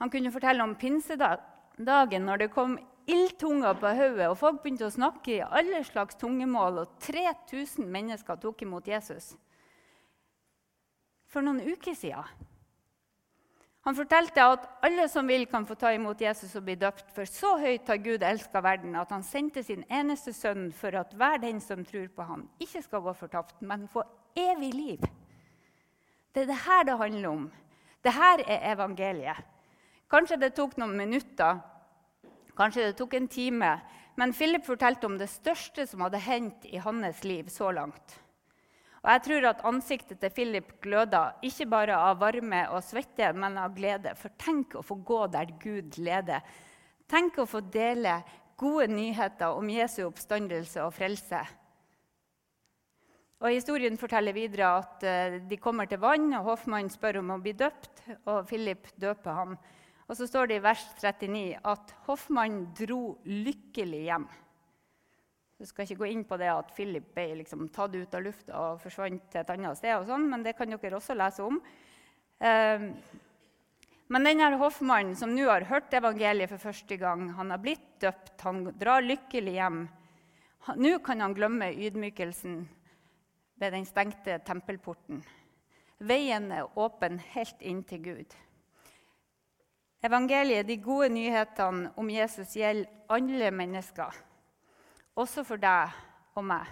Han 0.00 0.10
kunne 0.10 0.32
fortelle 0.32 0.62
om 0.62 0.74
pinsedagen, 0.76 2.24
når 2.24 2.36
det 2.36 2.50
kom 2.52 2.78
ildtunger 3.08 3.74
på 3.80 3.94
hodet, 3.96 4.28
og 4.28 4.36
folk 4.38 4.60
begynte 4.62 4.86
å 4.88 4.92
snakke 4.92 5.38
i 5.38 5.40
alle 5.44 5.80
slags 5.84 6.20
tungemål, 6.20 6.82
og 6.84 7.00
3000 7.00 7.88
mennesker 7.88 8.36
tok 8.40 8.62
imot 8.62 8.88
Jesus. 8.88 9.32
For 11.30 11.44
noen 11.44 11.62
uker 11.64 11.96
siden. 11.96 12.28
Han 13.86 13.96
fortalte 13.96 14.44
at 14.44 14.66
alle 14.84 15.06
som 15.08 15.28
vil, 15.28 15.46
kan 15.48 15.64
få 15.66 15.74
ta 15.80 15.94
imot 15.96 16.20
Jesus 16.20 16.52
og 16.58 16.66
bli 16.66 16.74
døpt. 16.76 17.06
For 17.16 17.24
så 17.24 17.54
høyt 17.62 17.88
har 17.88 18.02
Gud 18.04 18.24
elska 18.26 18.60
verden 18.60 18.98
at 19.00 19.12
han 19.14 19.24
sendte 19.24 19.62
sin 19.64 19.86
eneste 19.88 20.34
sønn 20.36 20.68
for 20.76 20.94
at 21.00 21.14
hver 21.16 21.40
den 21.40 21.62
som 21.64 21.84
tror 21.88 22.10
på 22.12 22.26
ham, 22.28 22.44
ikke 22.60 22.82
skal 22.84 23.04
gå 23.06 23.14
fortapt, 23.16 23.56
men 23.64 23.88
få 23.88 24.04
evig 24.36 24.74
liv. 24.74 25.08
Det 26.34 26.44
er 26.44 26.52
det 26.52 26.60
her 26.66 26.84
det 26.86 26.98
handler 27.00 27.28
om. 27.30 27.48
Det 28.04 28.12
her 28.12 28.44
er 28.46 28.68
evangeliet. 28.74 29.48
Kanskje 30.10 30.40
det 30.40 30.54
tok 30.56 30.76
noen 30.80 30.96
minutter 30.98 31.60
Kanskje 32.60 32.90
det 32.90 32.96
tok 32.98 33.14
en 33.16 33.28
time. 33.30 33.70
Men 34.20 34.34
Philip 34.36 34.66
fortalte 34.66 35.08
om 35.08 35.16
det 35.16 35.30
største 35.32 35.86
som 35.88 36.02
hadde 36.04 36.20
hendt 36.20 36.66
i 36.68 36.80
hans 36.82 37.22
liv 37.24 37.48
så 37.48 37.70
langt. 37.72 38.18
Og 39.00 39.08
jeg 39.14 39.22
tror 39.24 39.46
at 39.48 39.62
ansiktet 39.64 40.18
til 40.20 40.32
Philip 40.36 40.74
gløda 40.84 41.22
ikke 41.46 41.66
bare 41.72 41.96
av 41.96 42.18
varme 42.20 42.66
og 42.74 42.82
svette, 42.84 43.30
men 43.32 43.56
av 43.60 43.72
glede. 43.76 44.12
For 44.18 44.34
tenk 44.36 44.76
å 44.76 44.84
få 44.84 44.98
gå 45.00 45.22
der 45.32 45.54
Gud 45.62 45.96
leder. 45.96 46.44
Tenk 47.08 47.40
å 47.40 47.48
få 47.48 47.62
dele 47.64 48.18
gode 48.60 48.90
nyheter 48.92 49.56
om 49.56 49.72
Jesu 49.72 50.02
oppstandelse 50.04 50.84
og 50.84 50.92
frelse. 50.92 51.40
Og 53.40 53.54
Historien 53.54 53.96
forteller 53.96 54.36
videre 54.36 54.68
at 54.82 55.04
eh, 55.08 55.38
de 55.48 55.56
kommer 55.56 55.88
til 55.88 56.02
vann, 56.02 56.28
og 56.36 56.50
Hoffmann 56.50 56.92
spør 56.92 57.22
om 57.22 57.32
å 57.32 57.40
bli 57.40 57.54
døpt. 57.56 58.02
og 58.28 58.44
Philip 58.50 58.84
døper 59.00 59.32
ham. 59.32 59.56
Og 60.10 60.18
så 60.18 60.26
står 60.28 60.50
det 60.50 60.58
i 60.58 60.64
vers 60.64 60.84
39 61.00 61.56
at 61.72 61.96
Hoffmann 62.04 62.66
dro 62.76 63.16
lykkelig 63.24 64.02
hjem. 64.10 64.28
Jeg 65.60 65.68
skal 65.68 65.84
ikke 65.84 66.00
gå 66.00 66.06
inn 66.08 66.22
på 66.24 66.38
det 66.40 66.46
at 66.48 66.70
Philip 66.72 67.10
ble 67.12 67.34
liksom 67.42 67.66
tatt 67.68 67.92
ut 67.92 68.14
av 68.16 68.22
lufta 68.24 68.52
og 68.56 68.78
forsvant 68.80 69.26
til 69.28 69.42
et 69.42 69.50
annet 69.52 69.76
sted, 69.76 69.92
og 69.92 70.06
sånn, 70.08 70.22
men 70.32 70.44
det 70.46 70.54
kan 70.56 70.72
dere 70.72 70.96
også 70.96 71.16
lese 71.18 71.44
om. 71.44 71.58
Eh, 72.40 72.86
men 74.10 74.24
denne 74.24 74.48
Hoffmannen 74.56 75.18
som 75.20 75.34
nå 75.36 75.44
har 75.50 75.68
hørt 75.68 75.92
evangeliet 75.92 76.48
for 76.48 76.64
første 76.64 76.96
gang, 76.96 77.26
han 77.36 77.52
har 77.52 77.60
blitt 77.60 77.84
døpt, 78.00 78.40
han 78.40 78.62
drar 78.80 79.04
lykkelig 79.04 79.52
hjem. 79.58 79.82
Nå 80.80 80.94
kan 81.04 81.20
han 81.26 81.36
glemme 81.36 81.68
ydmykelsen 81.76 82.56
ved 83.60 83.76
den 83.76 83.84
stengte 83.84 84.38
tempelporten. 84.48 85.20
Veien 86.00 86.48
er 86.56 86.72
åpen 86.80 87.20
helt 87.34 87.60
inn 87.60 87.84
til 87.84 88.02
Gud. 88.08 88.40
Evangeliet, 90.08 90.64
de 90.64 90.80
gode 90.80 91.12
nyhetene 91.12 91.92
om 92.00 92.08
Jesus, 92.08 92.56
gjelder 92.56 92.88
alle 93.12 93.52
mennesker 93.52 94.16
også 95.20 95.44
for 95.46 95.60
deg 95.60 95.94
og 96.38 96.46
meg. 96.46 96.68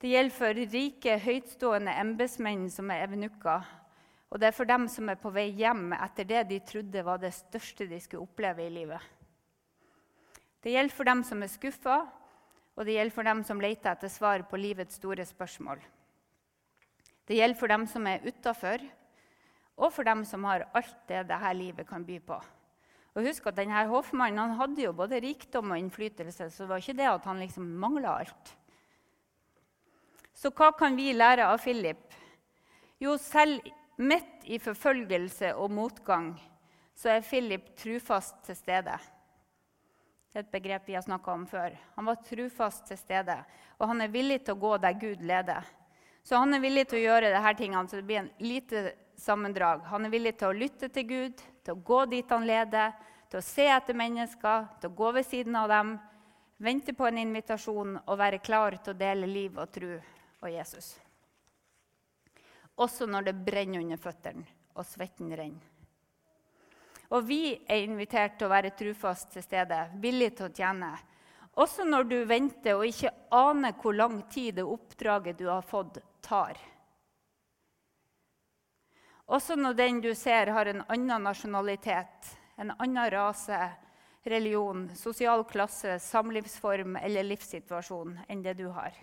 Det 0.00 0.08
gjelder 0.14 0.32
for 0.32 0.60
rike, 0.72 1.16
høytstående 1.20 1.92
embetsmenn 2.00 2.68
som 2.72 2.90
er 2.92 3.04
evnukker. 3.04 3.66
Og 4.30 4.40
det 4.40 4.48
er 4.48 4.56
for 4.56 4.68
dem 4.68 4.86
som 4.88 5.10
er 5.10 5.18
på 5.20 5.32
vei 5.34 5.48
hjem 5.58 5.90
etter 5.96 6.28
det 6.28 6.44
de 6.48 6.60
trodde 6.64 7.02
var 7.04 7.18
det 7.20 7.34
største 7.34 7.88
de 7.90 7.98
skulle 8.00 8.24
oppleve 8.24 8.64
i 8.64 8.72
livet. 8.72 9.02
Det 10.62 10.72
gjelder 10.72 10.94
for 10.94 11.08
dem 11.08 11.24
som 11.26 11.42
er 11.42 11.50
skuffa, 11.50 11.98
og 12.76 12.86
det 12.86 12.94
gjelder 12.94 13.16
for 13.16 13.26
dem 13.26 13.42
som 13.44 13.60
leter 13.60 13.90
etter 13.92 14.12
svar 14.12 14.44
på 14.48 14.60
livets 14.60 15.00
store 15.00 15.26
spørsmål. 15.26 15.82
Det 17.28 17.36
gjelder 17.36 17.58
for 17.58 17.72
dem 17.72 17.84
som 17.90 18.06
er 18.08 18.24
utafor, 18.24 18.86
og 19.80 19.92
for 19.92 20.06
dem 20.06 20.24
som 20.28 20.44
har 20.48 20.68
alt 20.76 20.96
det 21.08 21.26
dette 21.28 21.52
livet 21.56 21.88
kan 21.88 22.04
by 22.04 22.18
på. 22.24 22.40
Og 23.16 23.26
husk 23.26 23.48
at 23.50 23.58
denne 23.58 23.82
Hoffmannen 23.90 24.54
hadde 24.58 24.84
jo 24.84 24.94
både 24.94 25.18
rikdom 25.22 25.72
og 25.74 25.80
innflytelse, 25.80 26.46
så 26.50 26.62
det 26.62 26.70
var 26.70 26.82
ikke 26.82 26.98
det 27.00 27.08
at 27.10 27.26
han 27.26 27.42
liksom 27.42 27.66
mangla 27.82 28.20
alt. 28.22 28.52
Så 30.34 30.52
hva 30.56 30.70
kan 30.72 30.94
vi 30.96 31.10
lære 31.12 31.48
av 31.50 31.58
Philip? 31.60 32.06
Jo, 33.02 33.16
selv 33.20 33.66
midt 34.00 34.46
i 34.48 34.60
forfølgelse 34.62 35.52
og 35.58 35.72
motgang 35.74 36.32
så 36.96 37.14
er 37.14 37.26
Philip 37.26 37.72
trufast 37.80 38.38
til 38.46 38.56
stede. 38.56 38.94
Det 40.30 40.38
er 40.38 40.44
et 40.44 40.52
begrep 40.52 40.86
vi 40.86 40.94
har 40.94 41.02
snakka 41.02 41.32
om 41.32 41.46
før. 41.50 41.74
Han 41.96 42.06
var 42.06 42.20
trufast 42.22 42.86
til 42.86 42.98
stede, 43.00 43.36
og 43.80 43.88
han 43.90 44.04
er 44.04 44.12
villig 44.12 44.42
til 44.44 44.54
å 44.54 44.60
gå 44.62 44.76
der 44.78 44.98
Gud 45.00 45.24
leder. 45.26 45.66
Så 46.22 46.38
han 46.38 46.54
er 46.54 46.62
villig 46.62 46.86
til 46.88 47.00
å 47.00 47.06
gjøre 47.08 47.32
disse 47.34 47.54
tingene, 47.58 47.88
så 47.88 47.98
det 47.98 48.06
blir 48.06 48.20
en 48.20 48.30
lite 48.44 48.82
sammendrag. 49.20 49.84
Han 49.92 50.06
er 50.06 50.12
villig 50.12 50.34
til 50.40 50.50
å 50.50 50.56
lytte 50.56 50.88
til 50.92 51.06
Gud, 51.08 51.42
til 51.64 51.76
å 51.76 51.82
gå 51.84 52.04
dit 52.10 52.32
han 52.32 52.46
leder, 52.48 52.94
til 53.30 53.40
å 53.40 53.46
se 53.46 53.66
etter 53.70 53.96
mennesker, 53.96 54.66
til 54.80 54.90
å 54.90 54.96
gå 55.02 55.10
ved 55.18 55.28
siden 55.28 55.58
av 55.60 55.68
dem, 55.70 55.92
vente 56.60 56.94
på 56.96 57.06
en 57.08 57.20
invitasjon 57.22 57.98
og 58.00 58.18
være 58.20 58.40
klar 58.44 58.76
til 58.80 58.94
å 58.94 59.00
dele 59.00 59.28
liv 59.30 59.58
og 59.58 59.70
tro 59.72 59.92
og 60.40 60.48
Jesus. 60.50 60.94
Også 62.80 63.06
når 63.08 63.28
det 63.28 63.36
brenner 63.44 63.84
under 63.84 64.00
føttene 64.00 64.46
og 64.74 64.86
svetten 64.88 65.32
renner. 65.36 65.68
Og 67.10 67.24
vi 67.26 67.56
er 67.66 67.82
invitert 67.82 68.36
til 68.38 68.46
å 68.46 68.52
være 68.52 68.70
trufast 68.78 69.32
til 69.34 69.42
stede, 69.42 69.78
villig 69.98 70.30
til 70.38 70.46
å 70.46 70.54
tjene. 70.54 70.92
Også 71.58 71.82
når 71.84 72.06
du 72.06 72.18
venter 72.28 72.78
og 72.78 72.86
ikke 72.86 73.10
aner 73.34 73.74
hvor 73.80 73.96
lang 73.98 74.20
tid 74.30 74.60
det 74.60 74.66
oppdraget 74.66 75.40
du 75.40 75.48
har 75.50 75.66
fått, 75.66 75.98
tar. 76.22 76.54
Også 79.30 79.54
når 79.54 79.76
den 79.78 80.00
du 80.02 80.10
ser, 80.18 80.50
har 80.50 80.66
en 80.66 80.82
annen 80.90 81.22
nasjonalitet, 81.22 82.32
en 82.58 82.72
annen 82.74 83.10
rase, 83.14 83.58
religion, 84.26 84.88
sosial 84.98 85.44
klasse, 85.48 85.98
samlivsform 86.02 86.98
eller 86.98 87.28
livssituasjon 87.28 88.18
enn 88.28 88.42
det 88.42 88.56
du 88.58 88.66
har. 88.74 88.96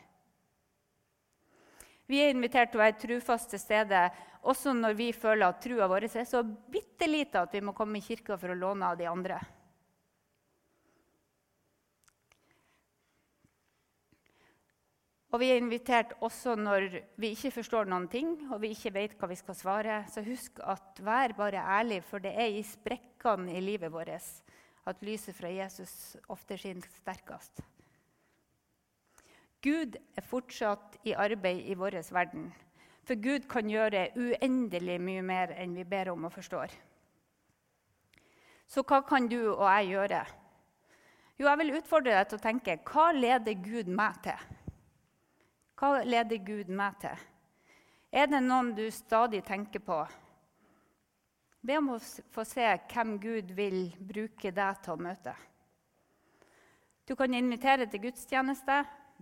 Vi 2.08 2.20
er 2.24 2.32
invitert 2.32 2.72
til 2.72 2.80
å 2.80 2.84
være 2.84 3.00
trufast 3.00 3.52
til 3.52 3.60
stede 3.60 4.04
også 4.48 4.72
når 4.76 4.94
vi 5.00 5.10
føler 5.16 5.48
at 5.48 5.64
trua 5.64 5.88
vår 5.92 6.06
er 6.08 6.28
så 6.28 6.44
bitte 6.44 7.08
lita 7.08 7.44
at 7.44 7.56
vi 7.56 7.64
må 7.64 7.74
komme 7.76 8.00
i 8.00 8.04
kirka 8.04 8.38
for 8.40 8.52
å 8.52 8.60
låne 8.60 8.92
av 8.92 9.00
de 9.00 9.08
andre. 9.10 9.40
Og 15.28 15.42
vi 15.42 15.50
er 15.52 15.60
invitert 15.60 16.14
også 16.24 16.56
når 16.56 16.88
vi 17.20 17.34
ikke 17.36 17.52
forstår 17.58 17.90
noen 17.92 18.08
ting 18.08 18.30
og 18.48 18.62
vi 18.64 18.72
ikke 18.72 18.94
vet 18.96 19.16
hva 19.20 19.28
vi 19.28 19.36
skal 19.40 19.58
svare. 19.60 19.98
Så 20.08 20.24
husk 20.24 20.62
at 20.64 21.02
vær 21.04 21.36
bare 21.36 21.64
ærlig, 21.80 22.00
for 22.08 22.24
det 22.24 22.32
er 22.32 22.54
i 22.56 22.64
sprekkene 22.64 23.58
i 23.58 23.64
livet 23.64 23.92
vårt 23.92 24.14
at 24.88 25.02
lyset 25.04 25.36
fra 25.36 25.52
Jesus 25.52 26.16
ofte 26.32 26.56
skinner 26.56 26.88
sterkest. 27.02 27.60
Gud 29.64 29.98
er 30.16 30.24
fortsatt 30.24 30.96
i 31.04 31.16
arbeid 31.18 31.66
i 31.68 31.76
vår 31.76 32.00
verden. 32.14 32.48
For 33.04 33.20
Gud 33.20 33.48
kan 33.52 33.68
gjøre 33.68 34.12
uendelig 34.16 35.00
mye 35.02 35.24
mer 35.24 35.52
enn 35.60 35.76
vi 35.76 35.84
ber 35.88 36.12
om 36.14 36.28
og 36.28 36.34
forstår. 36.36 36.72
Så 38.68 38.84
hva 38.84 39.02
kan 39.08 39.28
du 39.28 39.40
og 39.50 39.66
jeg 39.66 39.92
gjøre? 39.96 40.22
Jo, 41.40 41.48
jeg 41.48 41.60
vil 41.62 41.76
utfordre 41.80 42.16
deg 42.16 42.30
til 42.30 42.40
å 42.40 42.44
tenke 42.44 42.80
hva 42.88 43.12
leder 43.16 43.60
Gud 43.64 43.92
meg 43.92 44.20
til? 44.24 44.57
Hva 45.78 46.00
leder 46.02 46.40
Gud 46.42 46.72
meg 46.74 46.96
til? 47.04 47.26
Er 48.10 48.26
det 48.32 48.40
noen 48.42 48.72
du 48.74 48.88
stadig 48.90 49.44
tenker 49.46 49.84
på? 49.86 50.00
Be 51.62 51.76
om 51.78 51.92
å 51.94 51.98
få 52.34 52.46
se 52.50 52.66
hvem 52.90 53.18
Gud 53.22 53.52
vil 53.54 53.84
bruke 54.00 54.50
deg 54.50 54.80
til 54.82 54.96
å 54.96 55.04
møte. 55.06 55.36
Du 57.06 57.14
kan 57.20 57.36
invitere 57.38 57.86
til 57.86 58.08
gudstjeneste. 58.08 58.80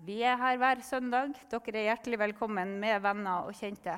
Vi 0.08 0.22
er 0.24 0.40
her 0.40 0.56
hver 0.62 0.80
søndag. 0.80 1.36
Dere 1.52 1.82
er 1.82 1.90
hjertelig 1.90 2.22
velkommen 2.24 2.78
med 2.80 3.04
venner 3.04 3.50
og 3.50 3.60
kjente. 3.60 3.98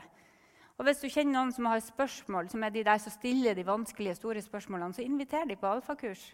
Og 0.78 0.89
Hvis 0.89 1.06
du 1.06 1.08
kjenner 1.13 1.38
noen 1.38 1.54
som 1.54 1.70
har 1.70 1.86
spørsmål, 1.86 2.50
som 2.50 2.65
er 2.65 2.74
de 2.74 2.86
der 2.89 2.98
som 3.02 3.13
stiller 3.13 3.54
de 3.54 3.70
vanskelige, 3.70 4.17
store 4.17 4.41
spørsmålene, 4.41 4.98
så 4.98 5.06
inviter 5.06 5.46
de 5.46 5.62
på 5.62 5.70
alfakurs. 5.70 6.26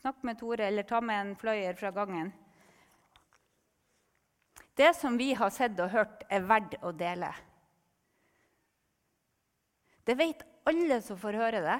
Snakk 0.00 0.24
med 0.24 0.40
Tore, 0.40 0.64
eller 0.64 0.88
ta 0.88 1.00
med 1.04 1.20
en 1.20 1.36
fløyer 1.36 1.76
fra 1.76 1.92
gangen. 1.92 2.32
Det 4.76 4.92
som 4.96 5.16
vi 5.16 5.32
har 5.34 5.50
sett 5.50 5.78
og 5.80 5.92
hørt, 5.92 6.24
er 6.28 6.44
verdt 6.44 6.76
å 6.84 6.92
dele. 6.92 7.30
Det 10.06 10.14
vet 10.18 10.44
alle 10.68 11.00
som 11.02 11.18
får 11.18 11.38
høre 11.40 11.62
det. 11.64 11.78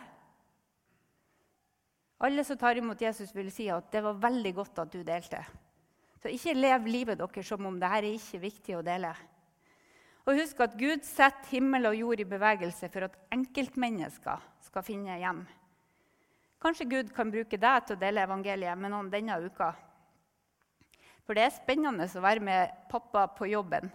Alle 2.26 2.44
som 2.48 2.56
tar 2.56 2.80
imot 2.80 3.00
Jesus, 3.00 3.34
vil 3.36 3.52
si 3.52 3.68
at 3.68 3.90
det 3.92 4.00
var 4.02 4.16
veldig 4.22 4.52
godt 4.56 4.80
at 4.86 4.92
du 4.92 5.02
delte. 5.04 5.42
Så 6.22 6.32
ikke 6.32 6.56
lev 6.56 6.88
livet 6.88 7.20
deres 7.20 7.46
som 7.46 7.68
om 7.68 7.76
dette 7.76 8.00
er 8.00 8.08
ikke 8.08 8.40
viktig 8.46 8.78
å 8.78 8.84
dele. 8.86 9.12
Og 10.26 10.40
husk 10.40 10.58
at 10.64 10.74
Gud 10.80 11.04
setter 11.06 11.52
himmel 11.52 11.92
og 11.92 11.98
jord 12.00 12.22
i 12.24 12.26
bevegelse 12.26 12.88
for 12.90 13.06
at 13.06 13.18
enkeltmennesker 13.36 14.48
skal 14.66 14.86
finne 14.86 15.20
hjem. 15.20 15.44
Kanskje 16.58 16.88
Gud 16.90 17.12
kan 17.14 17.30
bruke 17.30 17.60
deg 17.60 17.84
til 17.84 17.94
å 17.94 18.00
dele 18.00 18.24
evangeliet 18.24 18.80
med 18.80 18.90
noen 18.90 19.12
denne 19.12 19.36
uka. 19.44 19.70
For 21.26 21.34
det 21.34 21.42
er 21.42 21.54
spennende 21.54 22.06
å 22.06 22.22
være 22.22 22.42
med 22.46 22.74
pappa 22.90 23.26
på 23.34 23.48
jobben. 23.50 23.90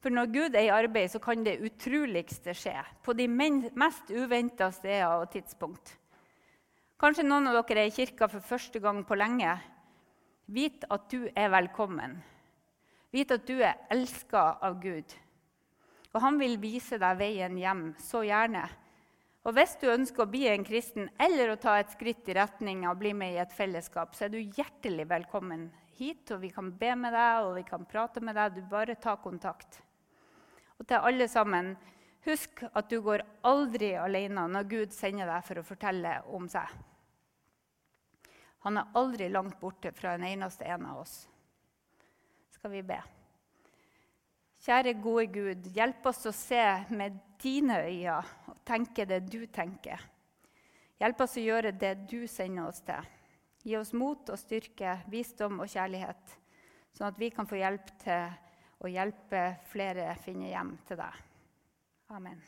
For 0.00 0.12
når 0.12 0.32
Gud 0.32 0.56
er 0.56 0.68
i 0.68 0.72
arbeid, 0.72 1.10
så 1.12 1.20
kan 1.20 1.44
det 1.44 1.58
utroligste 1.66 2.54
skje. 2.56 2.74
På 3.04 3.12
de 3.16 3.26
mest 3.28 4.08
uventa 4.12 4.70
steder 4.72 5.20
og 5.20 5.28
tidspunkt. 5.32 5.92
Kanskje 6.96 7.26
noen 7.26 7.50
av 7.50 7.58
dere 7.58 7.84
er 7.84 7.90
i 7.90 7.92
kirka 7.92 8.28
for 8.32 8.44
første 8.44 8.80
gang 8.80 9.02
på 9.04 9.18
lenge. 9.18 9.52
Vit 10.48 10.86
at 10.88 11.08
du 11.12 11.26
er 11.34 11.52
velkommen. 11.52 12.16
Vit 13.12 13.32
at 13.34 13.44
du 13.48 13.58
er 13.58 13.76
elska 13.92 14.46
av 14.64 14.80
Gud. 14.80 15.12
Og 16.14 16.22
han 16.24 16.40
vil 16.40 16.56
vise 16.62 16.96
deg 17.02 17.18
veien 17.20 17.58
hjem 17.60 17.88
så 18.00 18.22
gjerne. 18.24 18.64
Og 19.44 19.52
hvis 19.58 19.76
du 19.82 19.90
ønsker 19.92 20.24
å 20.24 20.30
bli 20.30 20.46
en 20.48 20.64
kristen 20.64 21.10
eller 21.20 21.52
å 21.52 21.58
ta 21.60 21.76
et 21.78 21.92
skritt 21.92 22.30
i 22.30 22.38
retning 22.38 22.86
av 22.86 22.96
å 22.96 23.00
bli 23.02 23.12
med 23.14 23.36
i 23.36 23.42
et 23.42 23.52
fellesskap, 23.52 24.16
så 24.16 24.26
er 24.26 24.32
du 24.32 24.40
hjertelig 24.40 25.04
velkommen 25.10 25.68
hit, 25.98 26.30
og 26.30 26.42
vi 26.42 26.50
kan 26.52 26.70
be 26.78 26.92
med 26.98 27.14
deg 27.16 27.46
og 27.46 27.54
vi 27.58 27.64
kan 27.66 27.86
prate 27.88 28.22
med 28.24 28.36
deg. 28.36 28.56
Du 28.56 28.70
bare 28.70 28.96
tar 29.00 29.20
kontakt. 29.22 29.80
Og 30.76 30.86
til 30.88 31.00
alle 31.08 31.28
sammen, 31.28 31.74
husk 32.26 32.64
at 32.72 32.90
du 32.90 33.00
går 33.04 33.24
aldri 33.46 33.94
alene 33.98 34.46
når 34.50 34.68
Gud 34.70 34.94
sender 34.94 35.28
deg 35.30 35.46
for 35.46 35.60
å 35.60 35.66
fortelle 35.66 36.18
om 36.36 36.48
seg. 36.50 36.68
Han 38.66 38.80
er 38.80 38.96
aldri 38.98 39.28
langt 39.30 39.60
borte 39.60 39.92
fra 39.94 40.16
en 40.16 40.26
eneste 40.26 40.66
en 40.66 40.88
av 40.90 41.04
oss. 41.04 41.20
Skal 42.56 42.72
vi 42.72 42.82
be? 42.82 42.98
Kjære, 44.66 44.96
gode 44.98 45.26
Gud, 45.30 45.68
hjelp 45.76 46.08
oss 46.10 46.24
å 46.26 46.32
se 46.34 46.62
med 46.90 47.20
dine 47.38 47.78
øyne 47.86 48.16
og 48.50 48.58
tenke 48.66 49.06
det 49.06 49.20
du 49.30 49.44
tenker. 49.46 50.02
Hjelp 50.98 51.20
oss 51.22 51.36
å 51.38 51.44
gjøre 51.44 51.70
det 51.76 51.92
du 52.10 52.24
sender 52.26 52.66
oss 52.66 52.80
til. 52.82 53.15
Gi 53.66 53.74
oss 53.80 53.90
mot 53.98 54.30
og 54.30 54.38
styrke, 54.38 55.00
visdom 55.10 55.58
og 55.64 55.70
kjærlighet, 55.72 56.36
sånn 56.94 57.08
at 57.10 57.18
vi 57.18 57.32
kan 57.34 57.48
få 57.50 57.58
hjelp 57.58 57.90
til 58.04 58.28
å 58.78 58.90
hjelpe 58.92 59.46
flere 59.72 60.12
finne 60.22 60.52
hjem 60.52 60.76
til 60.86 61.00
deg. 61.02 61.24
Amen. 62.14 62.38